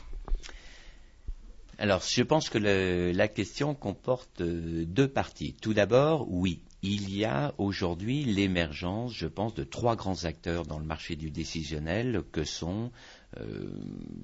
alors, 1.79 2.03
je 2.07 2.21
pense 2.21 2.49
que 2.49 2.59
la 2.59 3.27
question 3.27 3.73
comporte 3.73 4.41
euh, 4.41 4.85
deux 4.85 5.07
parties. 5.07 5.55
Tout 5.59 5.73
d'abord, 5.73 6.27
oui, 6.29 6.61
il 6.83 7.13
y 7.13 7.25
a 7.25 7.53
aujourd'hui 7.57 8.23
l'émergence, 8.25 9.13
je 9.13 9.27
pense, 9.27 9.53
de 9.55 9.63
trois 9.63 9.95
grands 9.95 10.25
acteurs 10.25 10.65
dans 10.65 10.79
le 10.79 10.85
marché 10.85 11.15
du 11.15 11.31
décisionnel 11.31 12.21
que 12.31 12.43
sont 12.43 12.91
euh, 13.39 13.71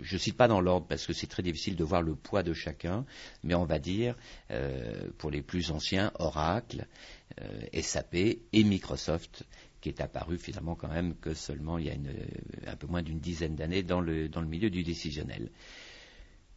je 0.01 0.15
ne 0.15 0.19
cite 0.19 0.37
pas 0.37 0.47
dans 0.47 0.61
l'ordre 0.61 0.87
parce 0.87 1.05
que 1.05 1.13
c'est 1.13 1.27
très 1.27 1.43
difficile 1.43 1.75
de 1.75 1.83
voir 1.83 2.01
le 2.01 2.15
poids 2.15 2.43
de 2.43 2.53
chacun, 2.53 3.05
mais 3.43 3.55
on 3.55 3.65
va 3.65 3.79
dire, 3.79 4.15
euh, 4.51 5.09
pour 5.17 5.31
les 5.31 5.41
plus 5.41 5.71
anciens, 5.71 6.11
Oracle, 6.19 6.87
euh, 7.41 7.81
SAP 7.81 8.15
et 8.15 8.63
Microsoft, 8.63 9.43
qui 9.81 9.89
est 9.89 10.01
apparu 10.01 10.37
finalement 10.37 10.75
quand 10.75 10.89
même 10.89 11.15
que 11.15 11.33
seulement 11.33 11.77
il 11.77 11.85
y 11.85 11.89
a 11.89 11.95
un 12.67 12.75
peu 12.75 12.87
moins 12.87 13.01
d'une 13.01 13.19
dizaine 13.19 13.55
d'années 13.55 13.83
dans 13.83 14.01
le, 14.01 14.27
dans 14.27 14.41
le 14.41 14.47
milieu 14.47 14.69
du 14.69 14.83
décisionnel. 14.83 15.49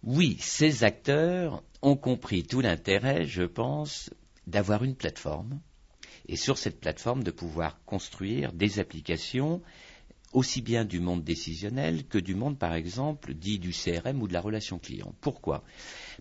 Oui, 0.03 0.37
ces 0.41 0.83
acteurs 0.83 1.63
ont 1.81 1.97
compris 1.97 2.43
tout 2.43 2.61
l'intérêt, 2.61 3.25
je 3.25 3.45
pense, 3.45 4.11
d'avoir 4.49 4.83
une 4.83 4.97
plateforme 4.97 5.61
et 6.29 6.37
sur 6.37 6.59
cette 6.59 6.81
plateforme 6.81 7.23
de 7.23 7.31
pouvoir 7.31 7.85
construire 7.85 8.53
des 8.53 8.79
applications 8.79 9.63
aussi 10.33 10.63
bien 10.63 10.85
du 10.85 11.01
monde 11.01 11.25
décisionnel 11.25 12.05
que 12.05 12.19
du 12.19 12.35
monde, 12.35 12.59
par 12.59 12.75
exemple, 12.75 13.35
dit 13.35 13.59
du 13.59 13.71
CRM 13.73 14.23
ou 14.23 14.29
de 14.29 14.33
la 14.33 14.41
relation 14.41 14.79
client. 14.79 15.15
Pourquoi? 15.21 15.65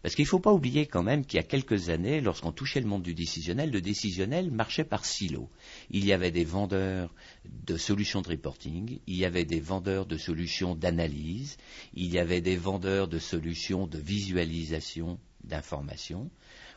Parce 0.02 0.16
qu'il 0.16 0.24
ne 0.24 0.30
faut 0.30 0.40
pas 0.40 0.54
oublier 0.54 0.86
quand 0.86 1.04
même 1.04 1.26
qu'il 1.26 1.38
y 1.38 1.40
a 1.40 1.44
quelques 1.44 1.90
années, 1.90 2.22
lorsqu'on 2.22 2.52
touchait 2.52 2.82
le 2.82 2.88
monde 2.88 3.04
du 3.04 3.14
décisionnel, 3.14 3.72
le 3.72 3.82
décisionnel 3.82 4.52
marchait 4.52 4.84
par 4.84 5.06
silo. 5.06 5.50
Il 5.90 6.06
y 6.06 6.14
avait 6.14 6.32
des 6.32 6.44
vendeurs 6.44 7.14
de 7.46 7.78
solutions 7.78 8.22
de 8.22 8.30
reporting, 8.30 9.00
il 9.08 9.16
y 9.16 9.26
avait 9.26 9.46
des 9.46 9.60
vendeurs 9.60 10.06
de 10.06 10.18
solutions 10.18 10.76
d'analyse, 10.76 11.58
il 11.94 12.12
y 12.12 12.20
avait 12.20 12.42
des 12.42 12.58
vendeurs 12.58 13.08
de 13.08 13.20
solutions 13.20 13.88
de 13.88 13.98
visualisation 13.98 15.20
d'informations, 15.44 16.30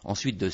Ensuite, 0.04 0.44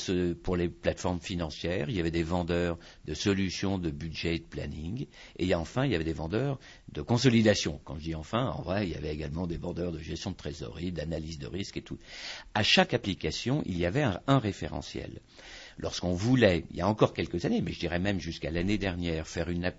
pour 0.42 0.56
les 0.56 0.68
plateformes 0.68 1.20
financières, 1.20 1.90
il 1.90 1.96
y 1.96 2.00
avait 2.00 2.10
des 2.10 2.22
vendeurs 2.22 2.78
de 3.04 3.14
solutions 3.14 3.78
de 3.78 3.90
budget 3.90 4.36
et 4.36 4.38
de 4.38 4.44
planning. 4.44 5.06
Et 5.38 5.54
enfin, 5.54 5.84
il 5.84 5.92
y 5.92 5.94
avait 5.94 6.04
des 6.04 6.12
vendeurs 6.12 6.58
de 6.92 7.02
consolidation. 7.02 7.80
Quand 7.84 7.96
je 7.96 8.04
dis 8.04 8.14
enfin, 8.14 8.50
en 8.50 8.62
vrai, 8.62 8.86
il 8.86 8.92
y 8.92 8.96
avait 8.96 9.12
également 9.12 9.46
des 9.46 9.56
vendeurs 9.56 9.92
de 9.92 9.98
gestion 9.98 10.30
de 10.30 10.36
trésorerie, 10.36 10.92
d'analyse 10.92 11.38
de 11.38 11.46
risque 11.46 11.76
et 11.76 11.82
tout. 11.82 11.98
À 12.54 12.62
chaque 12.62 12.94
application, 12.94 13.62
il 13.66 13.76
y 13.76 13.86
avait 13.86 14.04
un 14.26 14.38
référentiel 14.38 15.20
lorsqu'on 15.80 16.12
voulait, 16.12 16.64
il 16.70 16.76
y 16.76 16.80
a 16.80 16.88
encore 16.88 17.14
quelques 17.14 17.44
années, 17.44 17.60
mais 17.60 17.72
je 17.72 17.80
dirais 17.80 17.98
même 17.98 18.20
jusqu'à 18.20 18.50
l'année 18.50 18.78
dernière, 18.78 19.26
faire 19.26 19.48
une, 19.48 19.72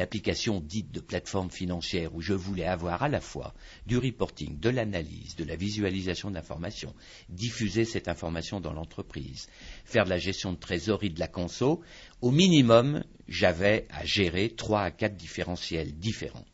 application 0.00 0.60
dite 0.60 0.90
de 0.92 1.00
plateforme 1.00 1.50
financière 1.50 2.14
où 2.14 2.20
je 2.20 2.32
voulais 2.32 2.66
avoir 2.66 3.02
à 3.02 3.08
la 3.08 3.20
fois 3.20 3.54
du 3.86 3.98
reporting, 3.98 4.58
de 4.58 4.68
l'analyse, 4.68 5.36
de 5.36 5.44
la 5.44 5.56
visualisation 5.56 6.30
d'informations, 6.30 6.94
diffuser 7.28 7.84
cette 7.84 8.08
information 8.08 8.60
dans 8.60 8.72
l'entreprise, 8.72 9.48
faire 9.84 10.04
de 10.04 10.10
la 10.10 10.18
gestion 10.18 10.52
de 10.52 10.58
trésorerie 10.58 11.10
de 11.10 11.20
la 11.20 11.28
conso, 11.28 11.80
au 12.20 12.30
minimum, 12.30 13.04
j'avais 13.28 13.86
à 13.90 14.04
gérer 14.04 14.50
trois 14.50 14.82
à 14.82 14.90
quatre 14.90 15.16
différentiels 15.16 15.92
différents, 15.98 16.46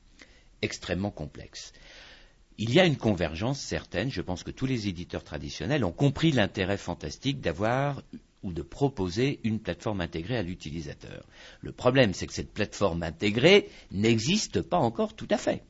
extrêmement 0.63 1.11
complexes. 1.11 1.73
Il 2.63 2.75
y 2.75 2.79
a 2.79 2.85
une 2.85 2.99
convergence 2.99 3.59
certaine, 3.59 4.11
je 4.11 4.21
pense 4.21 4.45
que 4.45 4.51
tous 4.51 4.67
les 4.67 4.87
éditeurs 4.87 5.25
traditionnels 5.25 5.83
ont 5.83 5.93
compris 5.93 6.31
l'intérêt 6.31 6.77
fantastique 6.77 7.41
d'avoir 7.41 8.03
ou 8.43 8.53
de 8.53 8.63
proposer 8.63 9.41
une 9.45 9.61
plateforme 9.61 10.01
intégrée 10.01 10.37
à 10.37 10.43
l'utilisateur. 10.43 11.25
Le 11.61 11.73
problème, 11.73 12.15
c'est 12.15 12.27
que 12.27 12.33
cette 12.33 12.53
plateforme 12.53 13.03
intégrée 13.03 13.69
n'existe 13.91 14.63
pas 14.63 14.79
encore 14.79 15.15
tout 15.15 15.29
à 15.31 15.37
fait. 15.37 15.63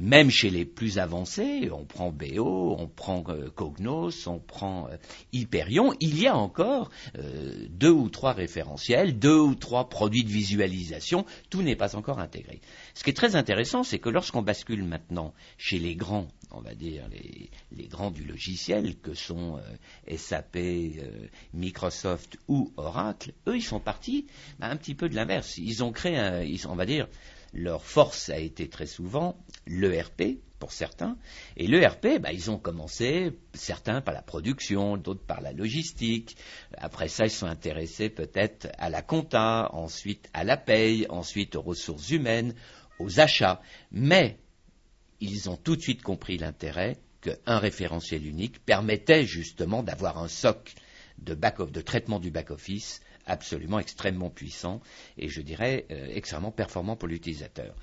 Même 0.00 0.30
chez 0.30 0.50
les 0.50 0.64
plus 0.64 0.98
avancés, 0.98 1.70
on 1.72 1.84
prend 1.84 2.12
BO, 2.12 2.76
on 2.78 2.86
prend 2.86 3.24
euh, 3.30 3.50
Cognos, 3.50 4.28
on 4.28 4.38
prend 4.38 4.86
euh, 4.86 4.96
Hyperion, 5.32 5.92
il 5.98 6.20
y 6.20 6.28
a 6.28 6.36
encore 6.36 6.90
euh, 7.18 7.66
deux 7.68 7.90
ou 7.90 8.08
trois 8.08 8.32
référentiels, 8.32 9.18
deux 9.18 9.40
ou 9.40 9.56
trois 9.56 9.88
produits 9.88 10.22
de 10.22 10.30
visualisation, 10.30 11.26
tout 11.50 11.62
n'est 11.62 11.74
pas 11.74 11.96
encore 11.96 12.20
intégré. 12.20 12.60
Ce 12.94 13.02
qui 13.02 13.10
est 13.10 13.14
très 13.14 13.34
intéressant, 13.34 13.82
c'est 13.82 13.98
que 13.98 14.08
lorsqu'on 14.08 14.42
bascule 14.42 14.84
maintenant 14.84 15.34
chez 15.56 15.80
les 15.80 15.96
grands, 15.96 16.28
on 16.52 16.60
va 16.60 16.76
dire 16.76 17.08
les, 17.10 17.88
grands 17.88 18.12
du 18.12 18.22
logiciel, 18.22 18.94
que 19.00 19.14
sont 19.14 19.58
SAP, 20.16 20.58
Microsoft 21.54 22.38
ou 22.46 22.72
Oracle, 22.76 23.32
eux, 23.48 23.56
ils 23.56 23.62
sont 23.62 23.80
partis 23.80 24.26
bah, 24.60 24.68
un 24.68 24.76
petit 24.76 24.94
peu 24.94 25.08
de 25.08 25.16
l'inverse. 25.16 25.58
Ils 25.58 25.82
ont 25.82 25.90
créé, 25.90 26.16
un, 26.16 26.44
on 26.68 26.76
va 26.76 26.86
dire, 26.86 27.08
leur 27.52 27.84
force 27.84 28.28
a 28.28 28.38
été 28.38 28.68
très 28.68 28.86
souvent 28.86 29.36
l'ERP, 29.66 30.38
pour 30.58 30.72
certains. 30.72 31.16
Et 31.56 31.66
l'ERP, 31.66 32.20
bah, 32.20 32.32
ils 32.32 32.50
ont 32.50 32.58
commencé, 32.58 33.32
certains 33.54 34.00
par 34.00 34.14
la 34.14 34.22
production, 34.22 34.96
d'autres 34.96 35.24
par 35.24 35.40
la 35.40 35.52
logistique. 35.52 36.36
Après 36.76 37.08
ça, 37.08 37.26
ils 37.26 37.30
sont 37.30 37.46
intéressés 37.46 38.10
peut-être 38.10 38.68
à 38.78 38.90
la 38.90 39.02
compta, 39.02 39.68
ensuite 39.72 40.28
à 40.32 40.44
la 40.44 40.56
paye, 40.56 41.06
ensuite 41.08 41.56
aux 41.56 41.62
ressources 41.62 42.10
humaines, 42.10 42.54
aux 42.98 43.20
achats. 43.20 43.62
Mais 43.92 44.38
ils 45.20 45.48
ont 45.48 45.56
tout 45.56 45.76
de 45.76 45.82
suite 45.82 46.02
compris 46.02 46.38
l'intérêt 46.38 46.98
qu'un 47.20 47.58
référentiel 47.58 48.26
unique 48.26 48.64
permettait 48.64 49.24
justement 49.24 49.82
d'avoir 49.82 50.18
un 50.18 50.28
socle 50.28 50.74
de, 51.18 51.34
de 51.34 51.80
traitement 51.80 52.20
du 52.20 52.30
back-office 52.30 53.00
absolument 53.28 53.78
extrêmement 53.78 54.30
puissant 54.30 54.80
et 55.16 55.28
je 55.28 55.40
dirais 55.40 55.86
euh, 55.90 56.08
extrêmement 56.12 56.50
performant 56.50 56.96
pour 56.96 57.08
l'utilisateur. 57.08 57.74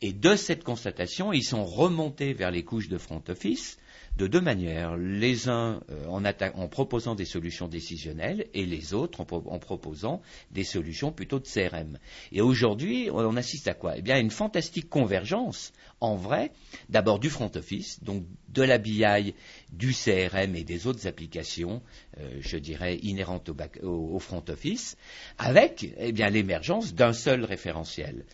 Et 0.00 0.12
de 0.12 0.36
cette 0.36 0.64
constatation, 0.64 1.32
ils 1.32 1.44
sont 1.44 1.64
remontés 1.64 2.32
vers 2.32 2.50
les 2.50 2.64
couches 2.64 2.88
de 2.88 2.98
front 2.98 3.22
office 3.28 3.78
de 4.16 4.26
deux 4.26 4.40
manières. 4.40 4.96
Les 4.96 5.48
uns 5.48 5.80
euh, 5.90 6.06
en, 6.06 6.68
proposant 6.68 7.14
des 7.14 7.24
solutions 7.24 7.68
décisionnelles 7.68 8.46
et 8.54 8.64
les 8.66 8.94
autres 8.94 9.20
en, 9.20 9.58
proposant 9.58 10.22
des 10.50 10.64
solutions 10.64 11.12
plutôt 11.12 11.38
de 11.40 11.46
CRM. 11.46 11.98
Et 12.32 12.40
aujourd'hui, 12.40 13.08
on, 13.12 13.36
assiste 13.36 13.68
à 13.68 13.74
quoi? 13.74 13.96
Eh 13.96 14.02
bien, 14.02 14.16
à 14.16 14.20
une 14.20 14.30
fantastique 14.30 14.88
convergence, 14.88 15.72
en 16.00 16.14
vrai, 16.16 16.52
d'abord 16.88 17.18
du 17.18 17.30
front 17.30 17.50
office, 17.54 18.02
donc 18.02 18.24
de 18.48 18.62
la 18.62 18.78
BI, 18.78 19.34
du 19.72 19.92
CRM 19.92 20.54
et 20.54 20.64
des 20.64 20.86
autres 20.86 21.06
applications, 21.06 21.82
euh, 22.18 22.38
je 22.40 22.56
dirais, 22.56 22.98
inhérentes 23.02 23.50
au, 23.82 23.88
au, 23.88 24.18
front 24.20 24.44
office, 24.48 24.96
avec 25.38 25.92
eh 25.98 26.12
bien 26.12 26.30
l'émergence 26.30 26.94
d'un 26.94 27.12
seul 27.12 27.44
référentiel 27.44 28.24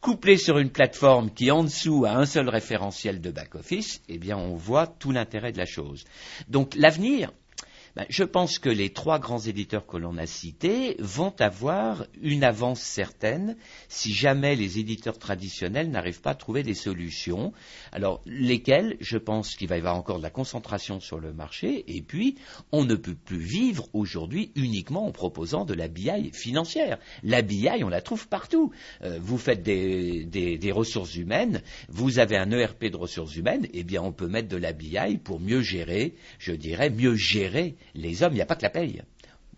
couplé 0.00 0.36
sur 0.36 0.58
une 0.58 0.70
plateforme 0.70 1.30
qui 1.30 1.50
en 1.50 1.64
dessous 1.64 2.04
a 2.04 2.12
un 2.12 2.26
seul 2.26 2.48
référentiel 2.48 3.20
de 3.20 3.30
back-office, 3.30 4.02
eh 4.08 4.18
bien 4.18 4.36
on 4.36 4.54
voit 4.54 4.86
tout 4.86 5.12
l'intérêt 5.12 5.52
de 5.52 5.58
la 5.58 5.66
chose. 5.66 6.04
Donc 6.48 6.74
l'avenir, 6.74 7.32
ben, 7.96 8.04
je 8.10 8.24
pense 8.24 8.58
que 8.58 8.68
les 8.68 8.90
trois 8.90 9.18
grands 9.18 9.40
éditeurs 9.40 9.86
que 9.86 9.96
l'on 9.96 10.18
a 10.18 10.26
cités 10.26 10.96
vont 10.98 11.34
avoir 11.38 12.04
une 12.20 12.44
avance 12.44 12.80
certaine 12.80 13.56
si 13.88 14.12
jamais 14.12 14.54
les 14.54 14.78
éditeurs 14.78 15.18
traditionnels 15.18 15.90
n'arrivent 15.90 16.20
pas 16.20 16.32
à 16.32 16.34
trouver 16.34 16.62
des 16.62 16.74
solutions. 16.74 17.54
Alors, 17.92 18.20
lesquels 18.26 18.98
Je 19.00 19.16
pense 19.16 19.56
qu'il 19.56 19.68
va 19.68 19.76
y 19.76 19.78
avoir 19.78 19.96
encore 19.96 20.18
de 20.18 20.22
la 20.22 20.30
concentration 20.30 21.00
sur 21.00 21.20
le 21.20 21.32
marché. 21.32 21.84
Et 21.88 22.02
puis, 22.02 22.36
on 22.70 22.84
ne 22.84 22.96
peut 22.96 23.14
plus 23.14 23.38
vivre 23.38 23.88
aujourd'hui 23.94 24.52
uniquement 24.56 25.06
en 25.06 25.12
proposant 25.12 25.64
de 25.64 25.72
la 25.72 25.88
BI 25.88 26.30
financière. 26.34 26.98
La 27.22 27.40
BI, 27.40 27.82
on 27.82 27.88
la 27.88 28.02
trouve 28.02 28.28
partout. 28.28 28.72
Euh, 29.04 29.18
vous 29.22 29.38
faites 29.38 29.62
des, 29.62 30.26
des, 30.26 30.72
ressources 30.72 31.16
humaines, 31.16 31.62
vous 31.88 32.18
avez 32.18 32.36
un 32.36 32.50
ERP 32.50 32.86
de 32.86 32.96
ressources 32.96 33.36
humaines, 33.36 33.66
eh 33.72 33.84
bien, 33.84 34.02
on 34.02 34.12
peut 34.12 34.28
mettre 34.28 34.48
de 34.48 34.58
la 34.58 34.74
BI 34.74 35.16
pour 35.16 35.40
mieux 35.40 35.62
gérer, 35.62 36.14
je 36.38 36.52
dirais, 36.52 36.90
mieux 36.90 37.14
gérer 37.14 37.76
les 37.94 38.22
hommes, 38.22 38.32
il 38.32 38.36
n'y 38.36 38.42
a 38.42 38.46
pas 38.46 38.56
que 38.56 38.62
la 38.62 38.70
paye. 38.70 39.02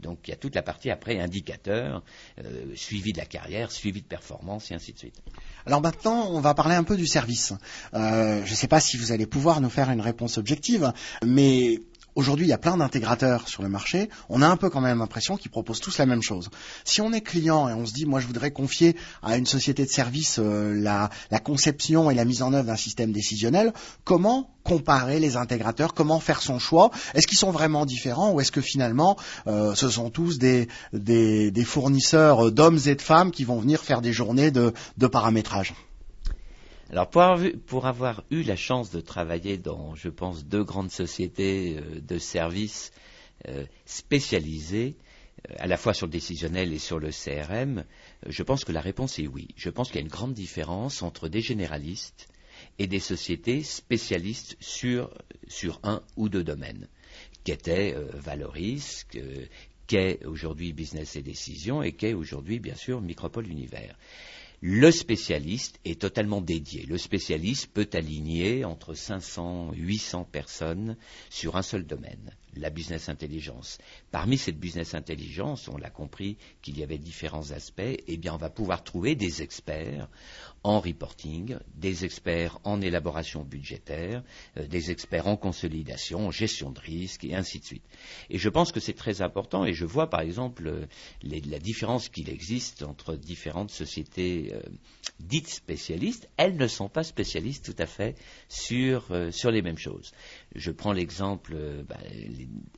Donc 0.00 0.20
il 0.24 0.30
y 0.30 0.32
a 0.32 0.36
toute 0.36 0.54
la 0.54 0.62
partie 0.62 0.90
après 0.90 1.18
indicateur, 1.18 2.04
euh, 2.38 2.74
suivi 2.76 3.12
de 3.12 3.18
la 3.18 3.26
carrière, 3.26 3.72
suivi 3.72 4.00
de 4.00 4.06
performance 4.06 4.70
et 4.70 4.74
ainsi 4.74 4.92
de 4.92 4.98
suite. 4.98 5.20
Alors 5.66 5.80
maintenant, 5.80 6.30
on 6.30 6.40
va 6.40 6.54
parler 6.54 6.76
un 6.76 6.84
peu 6.84 6.96
du 6.96 7.06
service. 7.06 7.52
Euh, 7.94 8.44
je 8.44 8.50
ne 8.50 8.56
sais 8.56 8.68
pas 8.68 8.80
si 8.80 8.96
vous 8.96 9.12
allez 9.12 9.26
pouvoir 9.26 9.60
nous 9.60 9.70
faire 9.70 9.90
une 9.90 10.00
réponse 10.00 10.38
objective, 10.38 10.92
mais 11.24 11.80
Aujourd'hui, 12.14 12.46
il 12.46 12.48
y 12.48 12.52
a 12.52 12.58
plein 12.58 12.76
d'intégrateurs 12.76 13.48
sur 13.48 13.62
le 13.62 13.68
marché. 13.68 14.08
On 14.28 14.42
a 14.42 14.48
un 14.48 14.56
peu 14.56 14.70
quand 14.70 14.80
même 14.80 14.98
l'impression 14.98 15.36
qu'ils 15.36 15.50
proposent 15.50 15.80
tous 15.80 15.98
la 15.98 16.06
même 16.06 16.22
chose. 16.22 16.50
Si 16.84 17.00
on 17.00 17.12
est 17.12 17.20
client 17.20 17.68
et 17.68 17.72
on 17.72 17.86
se 17.86 17.92
dit, 17.92 18.06
moi, 18.06 18.18
je 18.20 18.26
voudrais 18.26 18.50
confier 18.50 18.96
à 19.22 19.36
une 19.36 19.46
société 19.46 19.84
de 19.84 19.90
service 19.90 20.38
euh, 20.38 20.74
la, 20.74 21.10
conception 21.38 22.10
et 22.10 22.14
la 22.14 22.24
mise 22.24 22.42
en 22.42 22.52
œuvre 22.52 22.66
d'un 22.66 22.76
système 22.76 23.12
décisionnel, 23.12 23.72
comment 24.04 24.50
comparer 24.64 25.20
les 25.20 25.36
intégrateurs? 25.36 25.94
Comment 25.94 26.20
faire 26.20 26.42
son 26.42 26.58
choix? 26.58 26.90
Est-ce 27.14 27.26
qu'ils 27.26 27.38
sont 27.38 27.52
vraiment 27.52 27.86
différents 27.86 28.32
ou 28.32 28.40
est-ce 28.40 28.52
que 28.52 28.60
finalement, 28.60 29.16
euh, 29.46 29.74
ce 29.74 29.88
sont 29.88 30.10
tous 30.10 30.38
des, 30.38 30.68
fournisseurs 31.64 32.50
d'hommes 32.50 32.80
et 32.86 32.94
de 32.94 33.02
femmes 33.02 33.30
qui 33.30 33.44
vont 33.44 33.60
venir 33.60 33.80
faire 33.80 34.00
des 34.00 34.12
journées 34.12 34.50
de 34.50 34.72
paramétrage? 35.06 35.74
Alors 36.90 37.10
pour 37.10 37.22
avoir, 37.22 37.50
pour 37.66 37.86
avoir, 37.86 38.24
eu 38.30 38.42
la 38.42 38.56
chance 38.56 38.90
de 38.90 39.00
travailler 39.00 39.58
dans, 39.58 39.94
je 39.94 40.08
pense, 40.08 40.46
deux 40.46 40.64
grandes 40.64 40.90
sociétés 40.90 41.78
euh, 41.78 42.00
de 42.00 42.18
services 42.18 42.92
euh, 43.46 43.66
spécialisées, 43.84 44.96
euh, 45.50 45.54
à 45.58 45.66
la 45.66 45.76
fois 45.76 45.92
sur 45.92 46.06
le 46.06 46.12
décisionnel 46.12 46.72
et 46.72 46.78
sur 46.78 46.98
le 46.98 47.10
CRM, 47.10 47.84
je 48.26 48.42
pense 48.42 48.64
que 48.64 48.72
la 48.72 48.80
réponse 48.80 49.18
est 49.18 49.26
oui. 49.26 49.48
Je 49.56 49.68
pense 49.68 49.88
qu'il 49.88 49.96
y 49.96 49.98
a 49.98 50.02
une 50.02 50.08
grande 50.08 50.32
différence 50.32 51.02
entre 51.02 51.28
des 51.28 51.42
généralistes 51.42 52.28
et 52.78 52.86
des 52.86 53.00
sociétés 53.00 53.62
spécialistes 53.62 54.56
sur, 54.58 55.10
sur 55.46 55.80
un 55.82 56.02
ou 56.16 56.30
deux 56.30 56.42
domaines, 56.42 56.88
qu'était 57.44 57.94
Valoris, 58.14 59.06
qu'est 59.86 60.24
aujourd'hui 60.24 60.72
Business 60.72 61.14
et 61.14 61.22
Décision 61.22 61.82
et 61.82 61.92
qu'est 61.92 62.14
aujourd'hui, 62.14 62.58
bien 62.58 62.74
sûr, 62.74 63.00
Micropole 63.00 63.46
Univers. 63.46 63.96
Le 64.60 64.90
spécialiste 64.90 65.78
est 65.84 66.00
totalement 66.00 66.40
dédié. 66.40 66.84
Le 66.86 66.98
spécialiste 66.98 67.68
peut 67.72 67.88
aligner 67.92 68.64
entre 68.64 68.94
500 68.94 69.72
et 69.72 69.76
800 69.76 70.24
personnes 70.24 70.96
sur 71.30 71.56
un 71.56 71.62
seul 71.62 71.86
domaine, 71.86 72.36
la 72.58 72.70
business 72.70 73.08
intelligence. 73.08 73.78
Parmi 74.10 74.38
cette 74.38 74.58
business 74.58 74.94
intelligence, 74.94 75.68
on 75.68 75.76
l'a 75.76 75.90
compris 75.90 76.36
qu'il 76.62 76.78
y 76.78 76.82
avait 76.82 76.98
différents 76.98 77.52
aspects, 77.52 77.82
eh 78.06 78.16
bien 78.16 78.34
on 78.34 78.38
va 78.38 78.50
pouvoir 78.50 78.84
trouver 78.84 79.14
des 79.14 79.42
experts 79.42 80.08
en 80.64 80.80
reporting, 80.80 81.56
des 81.76 82.04
experts 82.04 82.58
en 82.64 82.80
élaboration 82.80 83.44
budgétaire, 83.44 84.22
euh, 84.56 84.66
des 84.66 84.90
experts 84.90 85.26
en 85.26 85.36
consolidation, 85.36 86.26
en 86.26 86.30
gestion 86.30 86.70
de 86.70 86.80
risque 86.80 87.24
et 87.24 87.34
ainsi 87.34 87.60
de 87.60 87.64
suite. 87.64 87.84
Et 88.28 88.38
je 88.38 88.48
pense 88.48 88.72
que 88.72 88.80
c'est 88.80 88.94
très 88.94 89.22
important 89.22 89.64
et 89.64 89.72
je 89.72 89.84
vois 89.84 90.10
par 90.10 90.20
exemple 90.20 90.66
euh, 90.66 90.86
la 91.22 91.58
différence 91.58 92.08
qu'il 92.08 92.28
existe 92.28 92.82
entre 92.82 93.14
différentes 93.14 93.70
sociétés 93.70 94.52
euh, 94.52 94.60
dites 95.20 95.48
spécialistes. 95.48 96.28
Elles 96.36 96.56
ne 96.56 96.66
sont 96.66 96.88
pas 96.88 97.04
spécialistes 97.04 97.64
tout 97.64 97.80
à 97.82 97.86
fait 97.86 98.16
sur, 98.48 99.10
sur 99.30 99.50
les 99.50 99.62
mêmes 99.62 99.78
choses. 99.78 100.12
Je 100.54 100.70
prends 100.70 100.92
l'exemple 100.92 101.56
bah, 101.88 101.98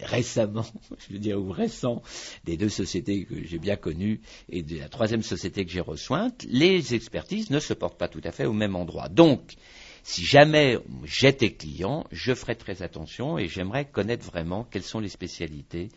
récemment, 0.00 0.66
je 1.08 1.12
veux 1.12 1.18
dire, 1.18 1.38
ou 1.40 1.50
récent, 1.50 2.02
des 2.44 2.56
deux 2.56 2.68
sociétés 2.68 3.24
que 3.24 3.44
j'ai 3.44 3.58
bien 3.58 3.76
connues 3.76 4.20
et 4.48 4.62
de 4.62 4.78
la 4.78 4.88
troisième 4.88 5.22
société 5.22 5.64
que 5.64 5.70
j'ai 5.70 5.80
reçointe. 5.80 6.44
Les 6.48 6.94
expertises 6.94 7.50
ne 7.50 7.60
se 7.60 7.74
portent 7.74 7.98
pas 7.98 8.08
tout 8.08 8.20
à 8.24 8.32
fait 8.32 8.46
au 8.46 8.52
même 8.52 8.76
endroit. 8.76 9.08
Donc, 9.08 9.54
si 10.02 10.24
jamais 10.24 10.78
j'étais 11.04 11.52
client, 11.52 12.06
je 12.10 12.34
ferais 12.34 12.54
très 12.54 12.82
attention 12.82 13.38
et 13.38 13.48
j'aimerais 13.48 13.84
connaître 13.84 14.24
vraiment 14.26 14.64
quelles 14.64 14.82
sont 14.82 15.00
les 15.00 15.08
spécialités 15.08 15.88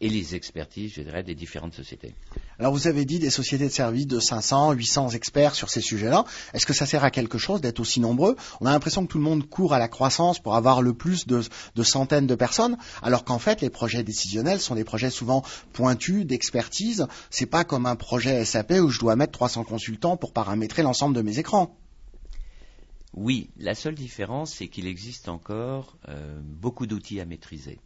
et 0.00 0.08
les 0.08 0.34
expertises, 0.34 0.92
je 0.94 1.02
dirais, 1.02 1.22
des 1.22 1.34
différentes 1.34 1.74
sociétés. 1.74 2.14
Alors 2.58 2.72
vous 2.72 2.86
avez 2.86 3.04
dit 3.04 3.18
des 3.18 3.30
sociétés 3.30 3.66
de 3.66 3.72
services 3.72 4.06
de 4.06 4.20
500, 4.20 4.72
800 4.72 5.10
experts 5.10 5.54
sur 5.54 5.70
ces 5.70 5.80
sujets-là. 5.80 6.24
Est-ce 6.54 6.66
que 6.66 6.72
ça 6.72 6.86
sert 6.86 7.04
à 7.04 7.10
quelque 7.10 7.38
chose 7.38 7.60
d'être 7.60 7.80
aussi 7.80 8.00
nombreux? 8.00 8.36
On 8.60 8.66
a 8.66 8.70
l'impression 8.70 9.06
que 9.06 9.12
tout 9.12 9.18
le 9.18 9.24
monde 9.24 9.48
court 9.48 9.74
à 9.74 9.78
la 9.78 9.88
croissance 9.88 10.38
pour 10.38 10.56
avoir 10.56 10.82
le 10.82 10.94
plus 10.94 11.26
de, 11.26 11.42
centaines 11.82 12.26
de 12.26 12.34
personnes, 12.34 12.76
alors 13.02 13.24
qu'en 13.24 13.38
fait 13.38 13.60
les 13.60 13.70
projets 13.70 14.02
décisionnels 14.02 14.60
sont 14.60 14.74
des 14.74 14.84
projets 14.84 15.10
souvent 15.10 15.42
pointus 15.72 16.26
d'expertise. 16.26 17.06
C'est 17.30 17.46
pas 17.46 17.64
comme 17.64 17.86
un 17.86 17.96
projet 17.96 18.44
SAP 18.44 18.72
où 18.72 18.88
je 18.88 19.00
dois 19.00 19.16
mettre 19.16 19.32
300 19.32 19.64
consultants 19.64 20.16
pour 20.16 20.32
paramétrer 20.32 20.82
l'ensemble 20.82 21.14
de 21.14 21.22
mes 21.22 21.38
écrans. 21.38 21.76
Oui, 23.14 23.48
la 23.56 23.74
seule 23.74 23.94
différence, 23.94 24.52
c'est 24.52 24.68
qu'il 24.68 24.86
existe 24.86 25.30
encore 25.30 25.96
euh, 26.08 26.38
beaucoup 26.42 26.86
d'outils 26.86 27.18
à 27.18 27.24
maîtriser. 27.24 27.78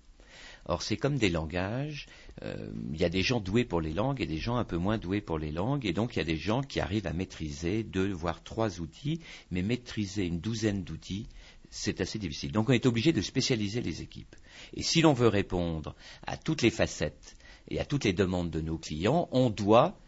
Or, 0.71 0.83
c'est 0.83 0.97
comme 0.97 1.17
des 1.17 1.31
langages. 1.31 2.07
Euh, 2.43 2.71
il 2.93 3.01
y 3.01 3.05
a 3.05 3.09
des 3.09 3.23
gens 3.23 3.41
doués 3.41 3.65
pour 3.65 3.81
les 3.81 3.93
langues 3.93 4.21
et 4.21 4.27
des 4.27 4.39
gens 4.39 4.55
un 4.55 4.65
peu 4.65 4.77
moins 4.77 4.99
doués 4.99 5.21
pour 5.21 5.37
les 5.37 5.51
langues. 5.51 5.85
Et 5.85 5.93
donc, 5.93 6.15
il 6.15 6.21
y 6.21 6.23
a 6.23 6.25
des 6.25 6.37
gens 6.37 6.63
qui 6.63 6.79
arrivent 6.79 7.09
à 7.09 7.13
maîtriser 7.13 7.83
deux, 7.83 8.13
voire 8.13 8.45
trois 8.45 8.79
outils, 8.81 9.21
mais 9.51 9.63
maîtriser 9.63 10.27
une 10.27 10.39
douzaine 10.39 10.85
d'outils, 10.85 11.27
c'est 11.71 12.01
assez 12.01 12.21
difficile. 12.21 12.53
Donc, 12.53 12.69
on 12.69 12.73
est 12.73 12.87
obligé 12.87 13.13
de 13.13 13.21
spécialiser 13.21 13.83
les 13.83 14.01
équipes. 14.01 14.37
Et 14.75 14.85
si 14.85 15.03
l'on 15.03 15.13
veut 15.13 15.27
répondre 15.27 15.97
à 16.25 16.37
toutes 16.37 16.63
les 16.63 16.71
facettes 16.71 17.37
et 17.67 17.81
à 17.81 17.85
toutes 17.85 18.05
les 18.05 18.13
demandes 18.13 18.51
de 18.51 18.61
nos 18.61 18.79
clients, 18.79 19.29
on 19.33 19.51
doit 19.51 19.99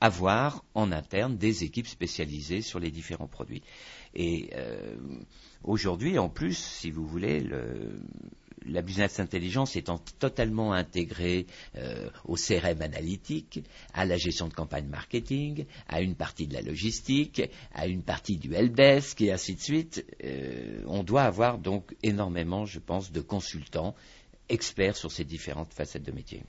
avoir 0.00 0.64
en 0.74 0.92
interne 0.92 1.36
des 1.36 1.64
équipes 1.64 1.88
spécialisées 1.88 2.62
sur 2.62 2.78
les 2.78 2.92
différents 2.92 3.26
produits. 3.26 3.62
Et 4.14 4.50
euh, 4.54 4.96
aujourd'hui, 5.64 6.18
en 6.18 6.28
plus, 6.28 6.56
si 6.56 6.92
vous 6.92 7.04
voulez, 7.04 7.40
le, 7.40 7.98
la 8.66 8.82
business 8.82 9.20
intelligence 9.20 9.76
étant 9.76 9.98
totalement 10.18 10.72
intégrée 10.72 11.46
euh, 11.76 12.08
au 12.24 12.36
CRM 12.36 12.80
analytique, 12.82 13.62
à 13.92 14.04
la 14.04 14.16
gestion 14.16 14.48
de 14.48 14.54
campagne 14.54 14.86
marketing, 14.86 15.66
à 15.88 16.00
une 16.00 16.14
partie 16.14 16.46
de 16.46 16.54
la 16.54 16.62
logistique, 16.62 17.42
à 17.74 17.86
une 17.86 18.02
partie 18.02 18.36
du 18.36 18.54
helpdesk 18.54 19.20
et 19.20 19.32
ainsi 19.32 19.54
de 19.54 19.60
suite, 19.60 20.04
euh, 20.24 20.82
on 20.86 21.02
doit 21.02 21.22
avoir 21.22 21.58
donc 21.58 21.94
énormément, 22.02 22.66
je 22.66 22.78
pense, 22.78 23.12
de 23.12 23.20
consultants 23.20 23.94
experts 24.50 24.96
sur 24.96 25.10
ces 25.10 25.24
différentes 25.24 25.72
facettes 25.72 26.02
de 26.02 26.12
métier. 26.12 26.42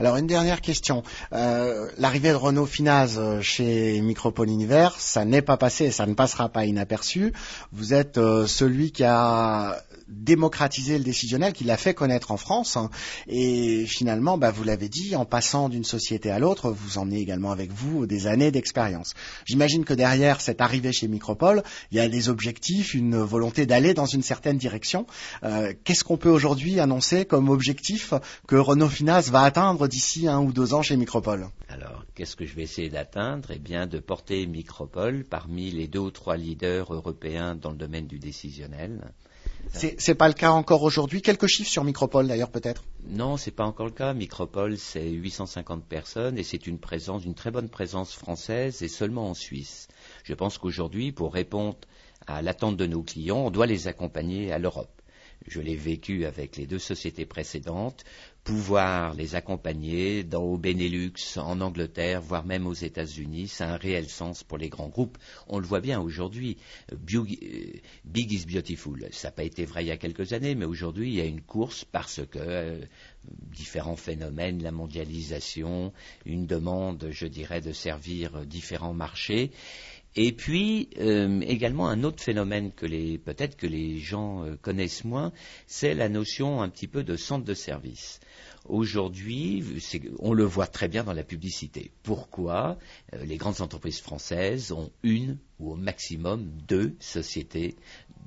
Alors 0.00 0.16
une 0.16 0.26
dernière 0.26 0.62
question. 0.62 1.02
Euh, 1.32 1.90
l'arrivée 1.98 2.30
de 2.30 2.36
Renault 2.36 2.64
Finaz 2.64 3.20
chez 3.42 4.00
Micropole 4.00 4.48
Univers, 4.48 4.98
ça 4.98 5.26
n'est 5.26 5.42
pas 5.42 5.58
passé 5.58 5.84
et 5.84 5.90
ça 5.90 6.06
ne 6.06 6.14
passera 6.14 6.48
pas 6.48 6.64
inaperçu. 6.64 7.34
Vous 7.70 7.92
êtes 7.92 8.16
celui 8.16 8.92
qui 8.92 9.04
a 9.04 9.84
démocratisé 10.08 10.98
le 10.98 11.04
décisionnel, 11.04 11.52
qui 11.52 11.64
l'a 11.64 11.76
fait 11.76 11.94
connaître 11.94 12.30
en 12.30 12.36
France. 12.36 12.76
Hein. 12.76 12.90
et 13.26 13.86
finalement, 13.86 14.38
bah, 14.38 14.50
vous 14.50 14.64
l'avez 14.64 14.88
dit, 14.88 15.16
en 15.16 15.24
passant 15.24 15.68
d'une 15.68 15.84
société 15.84 16.30
à 16.30 16.38
l'autre, 16.38 16.70
vous 16.70 16.98
emmenez 16.98 17.20
également 17.20 17.52
avec 17.52 17.72
vous 17.72 18.06
des 18.06 18.26
années 18.26 18.50
d'expérience. 18.50 19.14
J'imagine 19.44 19.84
que 19.84 19.94
derrière 19.94 20.40
cette 20.40 20.60
arrivée 20.60 20.92
chez 20.92 21.08
Micropole, 21.08 21.62
il 21.90 21.98
y 21.98 22.00
a 22.00 22.08
des 22.08 22.28
objectifs, 22.28 22.94
une 22.94 23.16
volonté 23.16 23.66
d'aller 23.66 23.94
dans 23.94 24.06
une 24.06 24.22
certaine 24.22 24.58
direction. 24.58 25.06
Qu'est-ce 25.84 26.04
qu'on 26.04 26.16
peut 26.16 26.30
aujourd'hui 26.30 26.80
annoncer 26.80 27.24
comme 27.24 27.48
objectif 27.48 28.14
que 28.46 28.56
Renault 28.56 28.88
Finaz 28.88 29.30
va 29.30 29.42
atteindre 29.42 29.88
d'ici 29.88 30.28
un 30.28 30.40
ou 30.40 30.52
deux 30.52 30.74
ans 30.74 30.82
chez 30.82 30.96
Micropole 30.96 31.48
Alors, 31.68 32.04
qu'est-ce 32.14 32.36
que 32.36 32.46
je 32.46 32.54
vais 32.54 32.62
essayer 32.62 32.90
d'atteindre? 32.90 33.50
Eh 33.50 33.58
bien, 33.58 33.86
de 33.86 33.98
porter 33.98 34.46
Micropole 34.46 35.24
parmi 35.24 35.70
les 35.70 35.88
deux 35.88 36.00
ou 36.00 36.10
trois 36.10 36.36
leaders 36.36 36.92
européens 36.92 37.54
dans 37.54 37.70
le 37.70 37.76
domaine 37.76 38.06
du 38.06 38.18
décisionnel. 38.18 39.12
C'est, 39.72 40.14
pas 40.14 40.28
le 40.28 40.34
cas 40.34 40.50
encore 40.50 40.82
aujourd'hui. 40.82 41.22
Quelques 41.22 41.46
chiffres 41.46 41.70
sur 41.70 41.84
Micropole 41.84 42.28
d'ailleurs 42.28 42.50
peut-être? 42.50 42.84
Non, 43.08 43.36
c'est 43.36 43.50
pas 43.50 43.64
encore 43.64 43.86
le 43.86 43.92
cas. 43.92 44.14
Micropole, 44.14 44.78
c'est 44.78 45.10
850 45.10 45.84
personnes 45.84 46.38
et 46.38 46.42
c'est 46.42 46.66
une 46.66 46.78
présence, 46.78 47.24
une 47.24 47.34
très 47.34 47.50
bonne 47.50 47.68
présence 47.68 48.14
française 48.14 48.82
et 48.82 48.88
seulement 48.88 49.30
en 49.30 49.34
Suisse. 49.34 49.88
Je 50.24 50.34
pense 50.34 50.58
qu'aujourd'hui, 50.58 51.12
pour 51.12 51.32
répondre 51.32 51.76
à 52.26 52.42
l'attente 52.42 52.76
de 52.76 52.86
nos 52.86 53.02
clients, 53.02 53.38
on 53.46 53.50
doit 53.50 53.66
les 53.66 53.88
accompagner 53.88 54.52
à 54.52 54.58
l'Europe 54.58 55.02
je 55.46 55.60
l'ai 55.60 55.76
vécu 55.76 56.24
avec 56.24 56.56
les 56.56 56.66
deux 56.66 56.78
sociétés 56.78 57.26
précédentes, 57.26 58.04
pouvoir 58.44 59.14
les 59.14 59.34
accompagner 59.34 60.22
dans, 60.22 60.42
au 60.42 60.58
Benelux, 60.58 61.14
en 61.36 61.62
Angleterre, 61.62 62.20
voire 62.20 62.44
même 62.44 62.66
aux 62.66 62.74
États-Unis, 62.74 63.48
c'est 63.48 63.64
un 63.64 63.76
réel 63.76 64.06
sens 64.08 64.44
pour 64.44 64.58
les 64.58 64.68
grands 64.68 64.90
groupes. 64.90 65.16
On 65.48 65.58
le 65.58 65.66
voit 65.66 65.80
bien 65.80 65.98
aujourd'hui. 65.98 66.58
Euh, 66.92 66.96
big 68.04 68.32
is 68.32 68.44
beautiful. 68.44 69.08
Ça 69.12 69.28
n'a 69.28 69.32
pas 69.32 69.44
été 69.44 69.64
vrai 69.64 69.84
il 69.84 69.88
y 69.88 69.92
a 69.92 69.96
quelques 69.96 70.34
années, 70.34 70.54
mais 70.54 70.66
aujourd'hui, 70.66 71.08
il 71.08 71.14
y 71.14 71.20
a 71.22 71.24
une 71.24 71.40
course 71.40 71.86
parce 71.86 72.20
que 72.26 72.38
euh, 72.38 72.80
différents 73.24 73.96
phénomènes, 73.96 74.62
la 74.62 74.72
mondialisation, 74.72 75.94
une 76.26 76.46
demande, 76.46 77.08
je 77.10 77.26
dirais, 77.26 77.62
de 77.62 77.72
servir 77.72 78.44
différents 78.44 78.92
marchés. 78.92 79.52
Et 80.16 80.32
puis 80.32 80.90
euh, 80.98 81.40
également 81.40 81.88
un 81.88 82.04
autre 82.04 82.22
phénomène 82.22 82.72
que 82.72 82.86
les 82.86 83.18
peut-être 83.18 83.56
que 83.56 83.66
les 83.66 83.98
gens 83.98 84.44
euh, 84.44 84.56
connaissent 84.56 85.04
moins, 85.04 85.32
c'est 85.66 85.94
la 85.94 86.08
notion 86.08 86.62
un 86.62 86.68
petit 86.68 86.86
peu 86.86 87.02
de 87.02 87.16
centre 87.16 87.44
de 87.44 87.54
service. 87.54 88.20
Aujourd'hui, 88.66 89.62
on 90.20 90.32
le 90.32 90.44
voit 90.44 90.66
très 90.66 90.88
bien 90.88 91.04
dans 91.04 91.12
la 91.12 91.24
publicité. 91.24 91.90
Pourquoi? 92.02 92.78
Euh, 93.12 93.24
les 93.24 93.36
grandes 93.36 93.60
entreprises 93.60 94.00
françaises 94.00 94.72
ont 94.72 94.90
une 95.02 95.38
ou 95.58 95.72
au 95.72 95.74
maximum 95.74 96.48
deux 96.66 96.96
sociétés 97.00 97.76